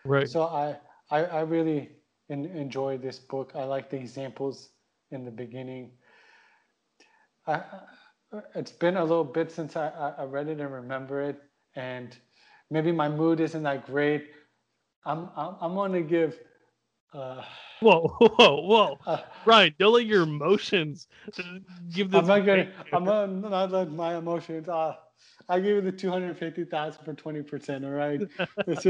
Right. 0.05 0.29
So 0.29 0.45
I 0.45 0.77
I, 1.11 1.25
I 1.25 1.41
really 1.41 1.91
in, 2.29 2.45
enjoy 2.45 2.99
this 2.99 3.19
book. 3.19 3.53
I 3.57 3.65
like 3.65 3.91
the 3.91 3.97
examples 3.97 4.71
in 5.11 5.25
the 5.25 5.33
beginning. 5.33 5.91
I, 7.51 7.63
it's 8.55 8.71
been 8.71 8.97
a 8.97 9.03
little 9.03 9.25
bit 9.25 9.51
since 9.51 9.77
I, 9.77 10.15
I 10.19 10.25
read 10.25 10.49
it 10.49 10.61
and 10.61 10.73
remember 10.73 11.21
it, 11.23 11.41
and 11.75 12.17
maybe 12.71 12.93
my 12.93 13.09
mood 13.09 13.41
isn't 13.41 13.63
that 13.65 13.87
great. 13.87 14.31
I'm 15.05 15.29
I'm, 15.37 15.57
I'm 15.61 15.75
gonna 15.75 16.03
give. 16.03 16.39
Uh, 17.13 17.43
whoa, 17.81 18.09
whoa, 18.19 18.63
whoa, 18.63 18.99
uh, 19.07 19.19
Ryan! 19.45 19.75
Don't 19.79 19.95
let 19.95 20.07
your 20.07 20.23
emotions 20.23 21.09
give 21.93 22.11
this. 22.11 22.21
I'm 22.21 22.27
not 22.27 22.47
gonna. 22.47 22.71
I'm 22.93 23.05
gonna 23.05 23.49
not 23.49 23.73
let 23.73 23.91
my 23.91 24.17
emotions. 24.17 24.69
Uh, 24.69 24.95
I 25.49 25.59
give 25.59 25.77
you 25.77 25.81
the 25.81 25.93
two 25.93 26.11
hundred 26.11 26.39
fifty 26.39 26.65
thousand 26.65 27.05
for 27.05 27.15
twenty 27.15 27.43
percent. 27.43 27.85
All 27.85 27.91
right. 27.91 28.21
it's, 28.67 28.87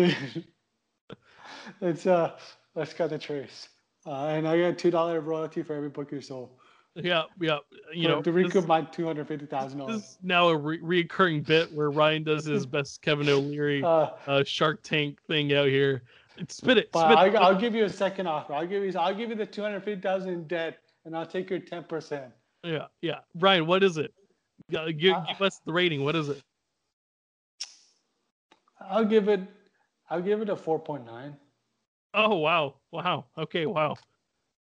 it's 1.81 2.07
uh. 2.07 2.37
Let's 2.75 2.93
cut 2.95 3.11
the 3.11 3.19
trace. 3.19 3.69
Uh, 4.07 4.27
and 4.27 4.47
I 4.47 4.57
get 4.57 4.79
two 4.79 4.91
dollar 4.91 5.21
royalty 5.21 5.63
for 5.63 5.75
every 5.75 5.89
book 5.89 6.13
you 6.13 6.21
sold. 6.21 6.60
Yeah, 6.97 7.23
yeah. 7.41 7.59
You 7.95 8.09
know, 8.09 8.23
to 8.23 8.33
recoup 8.33 8.67
my 8.67 8.83
two 8.83 9.07
hundred 9.07 9.29
fifty 9.29 9.47
thousand 9.47 9.79
this 9.79 9.87
dollars. 9.87 10.03
is 10.03 10.19
now 10.23 10.49
a 10.49 10.57
re- 10.57 10.81
reoccurring 10.81 11.47
bit 11.47 11.73
where 11.73 11.91
Ryan 11.91 12.25
does 12.25 12.45
his 12.45 12.67
best 12.77 13.01
Kevin 13.03 13.29
O'Leary 13.29 13.83
Uh, 13.85 14.09
uh, 14.27 14.45
Shark 14.45 14.83
Tank 14.83 15.21
thing 15.29 15.53
out 15.55 15.69
here. 15.69 16.03
Spit 16.49 16.79
it, 16.79 16.89
spit 16.89 16.97
I. 16.97 17.29
I'll 17.35 17.55
give 17.59 17.75
you 17.75 17.85
a 17.85 17.89
second 17.91 18.27
offer. 18.27 18.55
I'll 18.55 18.67
give 18.67 18.83
you. 18.83 18.93
I'll 18.99 19.15
give 19.15 19.31
you 19.31 19.37
the 19.37 19.47
two 19.47 19.63
hundred 19.63 19.85
fifty 19.85 20.01
thousand 20.01 20.31
in 20.31 20.47
debt, 20.49 20.79
and 21.05 21.17
I'll 21.17 21.27
take 21.27 21.49
your 21.51 21.61
ten 21.61 21.85
percent. 21.85 22.33
Yeah, 22.65 22.87
yeah. 23.03 23.21
Ryan, 23.37 23.67
what 23.67 23.83
is 23.83 23.97
it? 23.97 24.13
Give, 24.71 24.81
Uh, 24.81 24.91
give 24.91 25.41
us 25.43 25.61
the 25.65 25.73
rating. 25.73 26.03
What 26.05 26.17
is 26.17 26.29
it? 26.29 26.43
I'll 28.81 29.05
give 29.05 29.29
it. 29.29 29.41
I'll 30.09 30.23
give 30.23 30.41
it 30.41 30.49
a 30.49 30.57
four 30.57 30.79
point 30.79 31.05
nine. 31.07 31.37
Oh 32.15 32.37
wow, 32.37 32.75
wow. 32.91 33.27
Okay, 33.39 33.67
wow. 33.67 33.97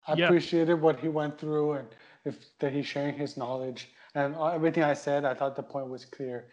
I 0.06 0.14
Yeah. 0.14 0.26
appreciated 0.26 0.74
what 0.80 0.98
he 1.00 1.08
went 1.08 1.38
through 1.38 1.72
and 1.72 1.88
if 2.24 2.36
that 2.58 2.72
he's 2.72 2.86
sharing 2.86 3.14
his 3.14 3.36
knowledge 3.36 3.88
and 4.14 4.34
everything 4.36 4.82
I 4.82 4.94
said. 4.94 5.24
I 5.24 5.34
thought 5.34 5.56
the 5.56 5.62
point 5.62 5.88
was 5.88 6.04
clear. 6.04 6.48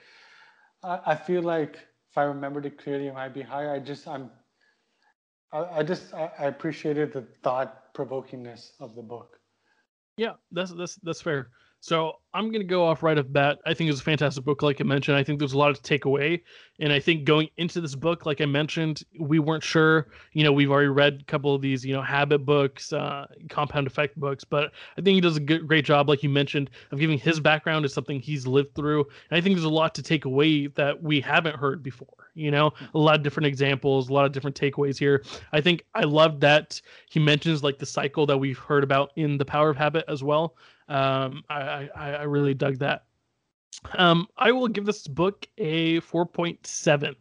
I, 0.83 0.99
I 1.07 1.15
feel 1.15 1.41
like 1.41 1.75
if 2.09 2.17
I 2.17 2.23
remembered 2.23 2.65
it 2.65 2.77
clearly, 2.77 3.07
it 3.07 3.13
might 3.13 3.33
be 3.33 3.41
higher. 3.41 3.71
I 3.71 3.79
just 3.79 4.07
I'm. 4.07 4.31
I, 5.51 5.79
I 5.79 5.83
just 5.83 6.13
I, 6.13 6.31
I 6.39 6.45
appreciated 6.45 7.13
the 7.13 7.25
thought 7.43 7.93
provokingness 7.93 8.71
of 8.79 8.95
the 8.95 9.01
book. 9.01 9.39
Yeah, 10.17 10.33
that's 10.51 10.71
that's 10.71 10.95
that's 10.95 11.21
fair. 11.21 11.49
So 11.87 12.19
I'm 12.33 12.51
gonna 12.51 12.65
go 12.65 12.85
off 12.85 13.01
right 13.01 13.17
off 13.17 13.27
bat. 13.29 13.59
I 13.65 13.73
think 13.73 13.89
it's 13.89 14.01
a 14.01 14.03
fantastic 14.03 14.43
book, 14.43 14.61
like 14.61 14.81
I 14.81 14.83
mentioned. 14.83 15.15
I 15.15 15.23
think 15.23 15.39
there's 15.39 15.53
a 15.53 15.57
lot 15.57 15.73
to 15.73 15.81
take 15.81 16.03
away, 16.03 16.43
and 16.81 16.91
I 16.91 16.99
think 16.99 17.23
going 17.23 17.47
into 17.55 17.79
this 17.79 17.95
book, 17.95 18.25
like 18.25 18.41
I 18.41 18.45
mentioned, 18.45 19.03
we 19.17 19.39
weren't 19.39 19.63
sure. 19.63 20.09
You 20.33 20.43
know, 20.43 20.51
we've 20.51 20.69
already 20.69 20.89
read 20.89 21.19
a 21.21 21.23
couple 21.23 21.55
of 21.55 21.61
these, 21.61 21.85
you 21.85 21.93
know, 21.93 22.01
habit 22.01 22.39
books, 22.39 22.91
uh, 22.91 23.27
compound 23.47 23.87
effect 23.87 24.19
books, 24.19 24.43
but 24.43 24.73
I 24.97 25.01
think 25.01 25.15
he 25.15 25.21
does 25.21 25.37
a 25.37 25.39
good, 25.39 25.65
great 25.65 25.85
job, 25.85 26.09
like 26.09 26.23
you 26.23 26.29
mentioned, 26.29 26.71
of 26.91 26.99
giving 26.99 27.17
his 27.17 27.39
background 27.39 27.85
as 27.85 27.93
something 27.93 28.19
he's 28.19 28.45
lived 28.45 28.75
through. 28.75 29.05
And 29.31 29.37
I 29.37 29.39
think 29.39 29.55
there's 29.55 29.63
a 29.63 29.69
lot 29.69 29.95
to 29.95 30.03
take 30.03 30.25
away 30.25 30.67
that 30.67 31.01
we 31.01 31.21
haven't 31.21 31.55
heard 31.55 31.83
before. 31.83 32.26
You 32.37 32.51
know, 32.51 32.73
a 32.93 32.97
lot 32.99 33.15
of 33.15 33.23
different 33.23 33.47
examples, 33.47 34.09
a 34.09 34.13
lot 34.13 34.25
of 34.25 34.31
different 34.31 34.55
takeaways 34.55 34.97
here. 34.97 35.23
I 35.51 35.61
think 35.61 35.83
I 35.95 36.03
love 36.03 36.39
that 36.41 36.79
he 37.09 37.19
mentions 37.19 37.63
like 37.63 37.79
the 37.79 37.85
cycle 37.85 38.25
that 38.27 38.37
we've 38.37 38.57
heard 38.57 38.83
about 38.83 39.11
in 39.15 39.37
the 39.37 39.45
Power 39.45 39.69
of 39.69 39.77
Habit 39.77 40.05
as 40.07 40.23
well. 40.23 40.55
Um, 40.87 41.43
I, 41.49 41.89
I 41.95 42.11
I 42.11 42.23
really 42.23 42.53
dug 42.53 42.77
that. 42.77 43.05
Um, 43.97 44.27
I 44.37 44.51
will 44.51 44.67
give 44.67 44.85
this 44.85 45.07
book 45.07 45.47
a 45.57 45.99
four 46.01 46.25
point 46.25 46.65
seven. 46.65 47.15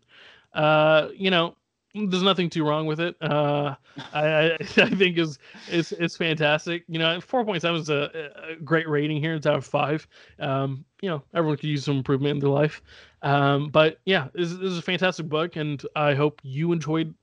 Uh, 0.53 1.09
you 1.15 1.31
know, 1.31 1.57
there's 1.97 2.23
nothing 2.23 2.51
too 2.51 2.67
wrong 2.67 2.87
with 2.87 3.01
it. 3.01 3.17
Uh, 3.21 3.75
I 4.13 4.53
I, 4.53 4.57
think 4.67 5.19
is 5.19 5.39
is 5.71 5.93
is 5.93 6.17
fantastic. 6.17 6.85
You 6.89 6.99
know, 6.99 7.21
four 7.21 7.45
point 7.45 7.63
seven 7.63 7.81
is 7.81 7.89
a, 7.89 8.31
a 8.51 8.57
great 8.57 8.89
rating 8.89 9.21
here. 9.21 9.35
It's 9.35 9.47
out 9.47 9.57
of 9.57 9.65
five. 9.65 10.07
Um, 10.39 10.85
you 11.01 11.09
know, 11.09 11.23
everyone 11.35 11.57
could 11.57 11.69
use 11.69 11.85
some 11.85 11.97
improvement 11.97 12.33
in 12.35 12.39
their 12.41 12.51
life. 12.51 12.83
Um, 13.23 13.69
but 13.69 13.99
yeah, 14.05 14.29
this, 14.35 14.51
this 14.51 14.71
is 14.71 14.79
a 14.79 14.83
fantastic 14.83 15.29
book, 15.29 15.57
and 15.57 15.83
I 15.95 16.15
hope 16.15 16.41
you 16.43 16.73
enjoyed 16.73 17.15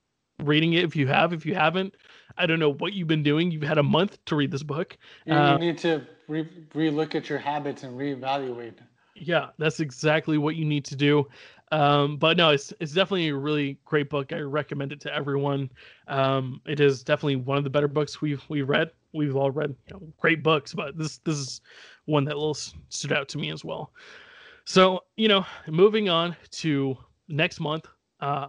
reading 0.42 0.74
it. 0.74 0.84
If 0.84 0.96
you 0.96 1.06
have, 1.06 1.32
if 1.32 1.46
you 1.46 1.54
haven't, 1.54 1.94
I 2.36 2.46
don't 2.46 2.58
know 2.58 2.72
what 2.72 2.92
you've 2.92 3.08
been 3.08 3.22
doing. 3.22 3.50
You've 3.50 3.62
had 3.62 3.78
a 3.78 3.82
month 3.82 4.18
to 4.26 4.36
read 4.36 4.50
this 4.50 4.62
book. 4.62 4.96
You, 5.26 5.34
Uh, 5.34 5.52
you 5.52 5.58
need 5.58 5.78
to 5.78 6.06
re 6.28 6.48
relook 6.74 7.14
at 7.14 7.28
your 7.28 7.38
habits 7.38 7.82
and 7.82 7.98
reevaluate. 7.98 8.74
Yeah, 9.16 9.50
that's 9.58 9.78
exactly 9.78 10.38
what 10.38 10.56
you 10.56 10.64
need 10.64 10.84
to 10.86 10.96
do. 10.96 11.28
Um, 11.72 12.16
but 12.18 12.36
no, 12.36 12.50
it's 12.50 12.72
it's 12.80 12.92
definitely 12.92 13.28
a 13.28 13.34
really 13.36 13.78
great 13.84 14.10
book. 14.10 14.32
I 14.32 14.40
recommend 14.40 14.92
it 14.92 15.00
to 15.02 15.14
everyone. 15.14 15.70
Um, 16.08 16.60
it 16.66 16.78
is 16.80 17.02
definitely 17.02 17.36
one 17.36 17.58
of 17.58 17.64
the 17.64 17.70
better 17.70 17.88
books 17.88 18.20
we've 18.20 18.42
we've 18.48 18.68
read. 18.68 18.90
We've 19.12 19.34
all 19.36 19.50
read 19.50 19.74
you 19.88 19.94
know, 19.94 20.02
great 20.20 20.42
books, 20.42 20.74
but 20.74 20.96
this 20.98 21.18
this 21.18 21.36
is 21.36 21.60
one 22.04 22.24
that 22.26 22.36
little 22.36 22.54
stood 22.54 23.12
out 23.12 23.28
to 23.30 23.38
me 23.38 23.50
as 23.50 23.64
well. 23.64 23.92
So 24.64 25.04
you 25.16 25.28
know, 25.28 25.44
moving 25.68 26.08
on 26.08 26.36
to 26.52 26.96
next 27.28 27.60
month. 27.60 27.86
Uh, 28.20 28.48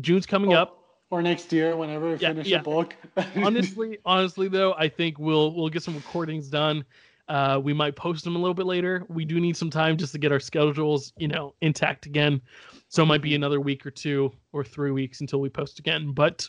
June's 0.00 0.26
coming 0.26 0.52
Or- 0.52 0.58
up. 0.58 0.82
Or 1.10 1.22
next 1.22 1.52
year, 1.52 1.76
whenever 1.76 2.06
we 2.06 2.16
Yeah, 2.16 2.30
finish 2.30 2.48
yeah. 2.48 2.58
the 2.58 2.64
book. 2.64 2.96
honestly, 3.36 3.98
honestly 4.04 4.48
though, 4.48 4.74
I 4.74 4.88
think 4.88 5.20
we'll 5.20 5.54
we'll 5.54 5.68
get 5.68 5.84
some 5.84 5.94
recordings 5.94 6.48
done. 6.48 6.84
Uh, 7.28 7.60
we 7.62 7.72
might 7.72 7.96
post 7.96 8.24
them 8.24 8.36
a 8.36 8.38
little 8.38 8.54
bit 8.54 8.66
later. 8.66 9.04
We 9.08 9.24
do 9.24 9.40
need 9.40 9.56
some 9.56 9.70
time 9.70 9.96
just 9.96 10.12
to 10.12 10.18
get 10.18 10.30
our 10.30 10.40
schedules, 10.40 11.12
you 11.16 11.28
know, 11.28 11.54
intact 11.60 12.06
again. 12.06 12.40
So 12.88 13.02
it 13.02 13.06
might 13.06 13.22
be 13.22 13.34
another 13.34 13.60
week 13.60 13.84
or 13.84 13.90
two 13.90 14.32
or 14.52 14.62
three 14.62 14.92
weeks 14.92 15.20
until 15.20 15.40
we 15.40 15.48
post 15.48 15.80
again. 15.80 16.12
But 16.12 16.48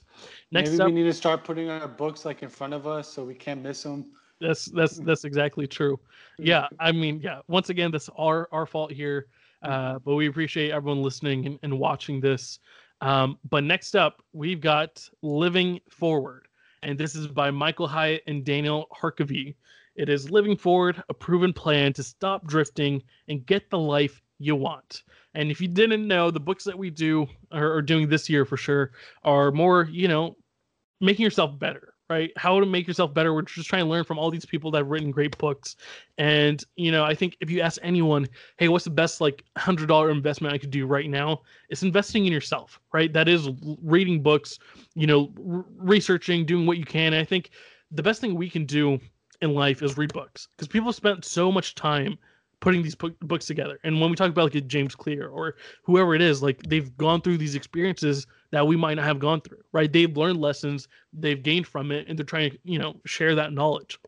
next 0.52 0.72
Maybe 0.72 0.82
up, 0.82 0.88
we 0.88 0.94
need 0.94 1.04
to 1.04 1.14
start 1.14 1.44
putting 1.44 1.70
our 1.70 1.88
books 1.88 2.26
like 2.26 2.44
in 2.44 2.50
front 2.50 2.74
of 2.74 2.86
us 2.86 3.12
so 3.12 3.24
we 3.24 3.34
can't 3.34 3.64
miss 3.64 3.82
them. 3.82 4.12
that's 4.40 4.66
that's 4.66 4.98
that's 4.98 5.26
exactly 5.26 5.66
true. 5.66 6.00
Yeah, 6.38 6.68
I 6.80 6.92
mean, 6.92 7.20
yeah. 7.24 7.40
Once 7.48 7.70
again, 7.70 7.92
that's 7.92 8.10
our 8.18 8.48
our 8.52 8.66
fault 8.66 8.92
here. 8.92 9.28
Uh, 9.64 9.98
but 10.00 10.14
we 10.14 10.28
appreciate 10.28 10.72
everyone 10.72 11.02
listening 11.02 11.48
and, 11.48 11.60
and 11.64 11.80
watching 11.80 12.22
this. 12.22 12.60
Um, 13.02 13.40
but 13.50 13.64
next 13.64 13.96
up, 13.96 14.22
we've 14.34 14.62
got 14.62 15.08
Living 15.24 15.80
Forward, 15.90 16.48
and 16.84 16.98
this 16.98 17.16
is 17.16 17.28
by 17.28 17.50
Michael 17.50 17.88
Hyatt 17.88 18.24
and 18.28 18.46
Daniel 18.46 18.88
Harkavy. 18.96 19.56
It 19.98 20.10
is 20.10 20.30
Living 20.30 20.56
Forward, 20.56 21.04
a 21.10 21.14
proven 21.14 21.52
plan 21.52 21.92
to 21.94 22.04
stop 22.04 22.46
drifting 22.48 23.02
and 23.28 23.46
get 23.46 23.70
the 23.70 23.80
life 23.80 24.22
you 24.40 24.56
want. 24.56 25.04
And 25.34 25.50
if 25.50 25.60
you 25.60 25.68
didn't 25.68 26.08
know, 26.08 26.32
the 26.32 26.40
books 26.40 26.64
that 26.66 26.78
we 26.78 26.90
do 26.92 27.28
or 27.52 27.74
are 27.74 27.82
doing 27.82 28.08
this 28.08 28.30
year 28.30 28.46
for 28.46 28.58
sure 28.58 28.92
are 29.24 29.52
more, 29.52 29.88
you 29.92 30.08
know, 30.08 30.38
making 31.02 31.24
yourself 31.24 31.58
better, 31.58 31.96
right? 32.10 32.32
How 32.38 32.60
to 32.60 32.66
make 32.66 32.88
yourself 32.88 33.14
better. 33.14 33.34
We're 33.34 33.42
just 33.42 33.70
trying 33.70 33.86
to 33.86 33.90
learn 33.90 34.04
from 34.04 34.20
all 34.20 34.30
these 34.30 34.46
people 34.46 34.70
that 34.72 34.80
have 34.80 34.88
written 34.88 35.10
great 35.10 35.36
books. 35.40 35.76
And, 36.20 36.64
you 36.76 36.92
know, 36.92 37.04
I 37.04 37.16
think 37.16 37.36
if 37.42 37.50
you 37.50 37.62
ask 37.62 37.80
anyone, 37.82 38.28
hey, 38.58 38.68
what's 38.68 38.86
the 38.86 38.92
best 38.92 39.20
like 39.20 39.44
hundred 39.58 39.88
dollar 39.88 40.12
investment 40.12 40.54
I 40.54 40.60
could 40.60 40.72
do 40.72 40.86
right 40.86 41.10
now? 41.10 41.42
It's 41.70 41.84
investing 41.84 42.26
in 42.26 42.34
yourself, 42.34 42.80
right? 42.94 43.12
That 43.12 43.28
is 43.28 43.50
reading 43.82 44.22
books, 44.22 44.60
you 44.94 45.08
know, 45.08 45.34
r- 45.52 45.66
researching, 45.76 46.46
doing 46.46 46.68
what 46.68 46.78
you 46.78 46.86
can. 46.86 47.14
And 47.14 47.22
I 47.22 47.26
think 47.26 47.50
the 47.92 48.04
best 48.04 48.22
thing 48.22 48.36
we 48.36 48.50
can 48.50 48.66
do 48.66 49.00
in 49.42 49.54
life 49.54 49.82
is 49.82 49.98
read 49.98 50.14
books 50.14 50.48
because 50.56 50.68
people 50.68 50.92
spent 50.94 51.26
so 51.26 51.52
much 51.52 51.76
time 51.76 52.18
putting 52.60 52.82
these 52.82 52.96
books 52.96 53.46
together. 53.46 53.80
And 53.84 54.02
when 54.02 54.10
we 54.10 54.16
talk 54.16 54.30
about 54.30 54.54
like 54.54 54.68
James 54.68 54.96
Clear 54.96 55.28
or 55.28 55.56
whoever 55.84 56.16
it 56.16 56.22
is, 56.22 56.42
like 56.42 56.64
they've 56.64 56.96
gone 56.98 57.22
through 57.22 57.38
these 57.38 57.56
experiences 57.56 58.26
that 58.52 58.66
we 58.66 58.76
might 58.76 58.96
not 58.96 59.06
have 59.06 59.20
gone 59.20 59.42
through, 59.42 59.62
right? 59.74 59.92
They've 59.92 60.16
learned 60.16 60.42
lessons, 60.42 60.88
they've 61.14 61.42
gained 61.42 61.68
from 61.68 61.92
it, 61.92 62.08
and 62.08 62.18
they're 62.18 62.26
trying 62.26 62.52
to, 62.52 62.58
you 62.64 62.80
know, 62.80 63.00
share 63.06 63.36
that 63.36 63.54
knowledge. 63.54 64.00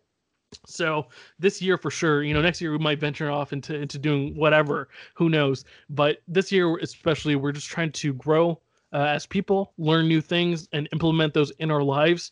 So 0.65 1.07
this 1.37 1.61
year 1.61 1.77
for 1.77 1.91
sure, 1.91 2.23
you 2.23 2.33
know, 2.33 2.41
next 2.41 2.59
year 2.59 2.71
we 2.71 2.79
might 2.79 2.99
venture 2.99 3.29
off 3.29 3.53
into 3.53 3.75
into 3.75 3.99
doing 3.99 4.35
whatever, 4.35 4.89
who 5.13 5.29
knows. 5.29 5.63
But 5.89 6.23
this 6.27 6.51
year 6.51 6.75
especially, 6.77 7.35
we're 7.35 7.51
just 7.51 7.67
trying 7.67 7.91
to 7.91 8.13
grow 8.13 8.59
uh, 8.91 9.03
as 9.03 9.27
people, 9.27 9.73
learn 9.77 10.07
new 10.07 10.21
things, 10.21 10.67
and 10.73 10.89
implement 10.91 11.35
those 11.35 11.51
in 11.59 11.69
our 11.69 11.83
lives. 11.83 12.31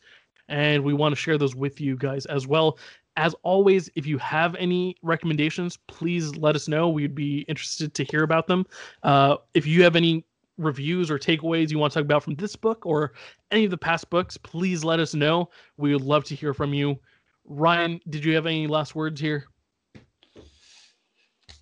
And 0.49 0.83
we 0.83 0.93
want 0.93 1.13
to 1.13 1.15
share 1.15 1.37
those 1.37 1.55
with 1.55 1.81
you 1.81 1.97
guys 1.97 2.25
as 2.25 2.47
well. 2.47 2.77
As 3.17 3.33
always, 3.43 3.89
if 3.95 4.05
you 4.05 4.17
have 4.19 4.55
any 4.55 4.95
recommendations, 5.01 5.77
please 5.87 6.35
let 6.37 6.55
us 6.55 6.67
know. 6.67 6.87
We'd 6.89 7.15
be 7.15 7.39
interested 7.47 7.93
to 7.95 8.03
hear 8.03 8.23
about 8.23 8.47
them. 8.47 8.65
Uh, 9.03 9.37
if 9.53 9.65
you 9.65 9.83
have 9.83 9.95
any 9.95 10.23
reviews 10.57 11.11
or 11.11 11.19
takeaways 11.19 11.69
you 11.69 11.77
want 11.77 11.93
to 11.93 11.99
talk 11.99 12.05
about 12.05 12.23
from 12.23 12.35
this 12.35 12.55
book 12.55 12.85
or 12.85 13.13
any 13.51 13.65
of 13.65 13.71
the 13.71 13.77
past 13.77 14.09
books, 14.09 14.37
please 14.37 14.83
let 14.83 14.99
us 14.99 15.13
know. 15.13 15.49
We 15.77 15.93
would 15.93 16.03
love 16.03 16.23
to 16.25 16.35
hear 16.35 16.53
from 16.53 16.73
you. 16.73 16.99
Ryan, 17.45 17.99
did 18.09 18.25
you 18.25 18.35
have 18.35 18.45
any 18.45 18.67
last 18.67 18.95
words 18.95 19.21
here? 19.21 19.45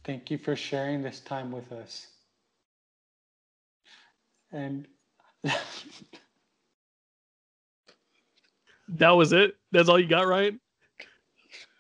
Thank 0.04 0.30
you 0.30 0.38
for 0.38 0.56
sharing 0.56 1.02
this 1.02 1.20
time 1.20 1.52
with 1.52 1.72
us. 1.72 2.08
And 4.52 4.88
That 8.88 9.12
was 9.12 9.34
it. 9.34 9.56
That's 9.72 9.90
all 9.90 10.00
you 10.00 10.08
got, 10.08 10.28
right? 10.28 10.54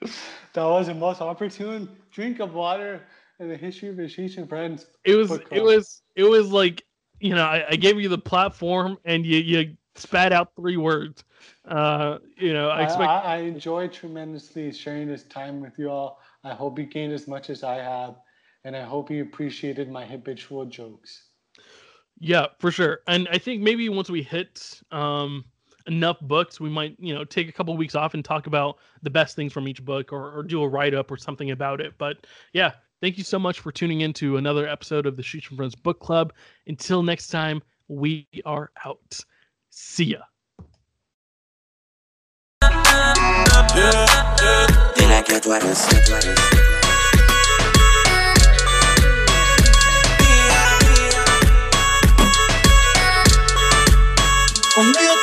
that 0.01 0.63
was 0.63 0.87
the 0.87 0.93
most 0.93 1.21
opportune 1.21 1.89
drink 2.11 2.39
of 2.39 2.53
water 2.53 3.01
in 3.39 3.49
the 3.49 3.57
history 3.57 3.89
of 3.89 3.95
Ashish 3.95 4.47
friends. 4.47 4.87
It 5.03 5.15
was. 5.15 5.31
It 5.51 5.63
was. 5.63 6.01
It 6.15 6.23
was 6.23 6.51
like 6.51 6.83
you 7.19 7.35
know. 7.35 7.45
I, 7.45 7.65
I 7.71 7.75
gave 7.75 7.99
you 7.99 8.09
the 8.09 8.17
platform, 8.17 8.97
and 9.05 9.25
you 9.25 9.37
you 9.37 9.77
spat 9.95 10.33
out 10.33 10.55
three 10.55 10.77
words. 10.77 11.23
Uh, 11.67 12.19
you 12.37 12.53
know. 12.53 12.69
I 12.69 12.81
I, 12.81 12.83
expect. 12.83 13.09
I, 13.09 13.21
I 13.21 13.37
enjoyed 13.37 13.93
tremendously 13.93 14.71
sharing 14.71 15.07
this 15.07 15.23
time 15.23 15.61
with 15.61 15.77
you 15.77 15.89
all. 15.89 16.19
I 16.43 16.53
hope 16.53 16.79
you 16.79 16.85
gained 16.85 17.13
as 17.13 17.27
much 17.27 17.49
as 17.49 17.63
I 17.63 17.75
have, 17.75 18.15
and 18.63 18.75
I 18.75 18.83
hope 18.83 19.09
you 19.11 19.23
appreciated 19.23 19.89
my 19.89 20.05
habitual 20.05 20.65
jokes. 20.65 21.23
Yeah, 22.19 22.47
for 22.59 22.71
sure. 22.71 22.99
And 23.07 23.27
I 23.29 23.37
think 23.37 23.61
maybe 23.61 23.89
once 23.89 24.09
we 24.09 24.23
hit 24.23 24.81
um, 24.91 25.43
enough 25.87 26.19
books, 26.21 26.59
we 26.59 26.69
might, 26.69 26.95
you 26.99 27.13
know, 27.13 27.23
take 27.23 27.49
a 27.49 27.51
couple 27.51 27.75
weeks 27.77 27.95
off 27.95 28.13
and 28.13 28.23
talk 28.23 28.47
about 28.47 28.77
the 29.03 29.09
best 29.09 29.35
things 29.35 29.53
from 29.53 29.67
each 29.67 29.83
book 29.83 30.11
or, 30.11 30.37
or 30.37 30.43
do 30.43 30.61
a 30.61 30.67
write 30.67 30.93
up 30.93 31.11
or 31.11 31.17
something 31.17 31.51
about 31.51 31.81
it. 31.81 31.93
But 31.97 32.25
yeah, 32.53 32.73
thank 33.01 33.17
you 33.17 33.23
so 33.23 33.39
much 33.39 33.59
for 33.59 33.71
tuning 33.71 34.01
in 34.01 34.13
to 34.13 34.37
another 34.37 34.67
episode 34.67 35.05
of 35.05 35.15
the 35.15 35.23
Shoots 35.23 35.45
from 35.45 35.57
Friends 35.57 35.75
Book 35.75 35.99
Club. 35.99 36.33
Until 36.67 37.03
next 37.03 37.27
time, 37.27 37.61
we 37.87 38.27
are 38.45 38.71
out. 38.85 39.19
See 39.69 40.05
ya. 40.05 40.19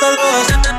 hasta 0.03 0.57
los 0.57 0.72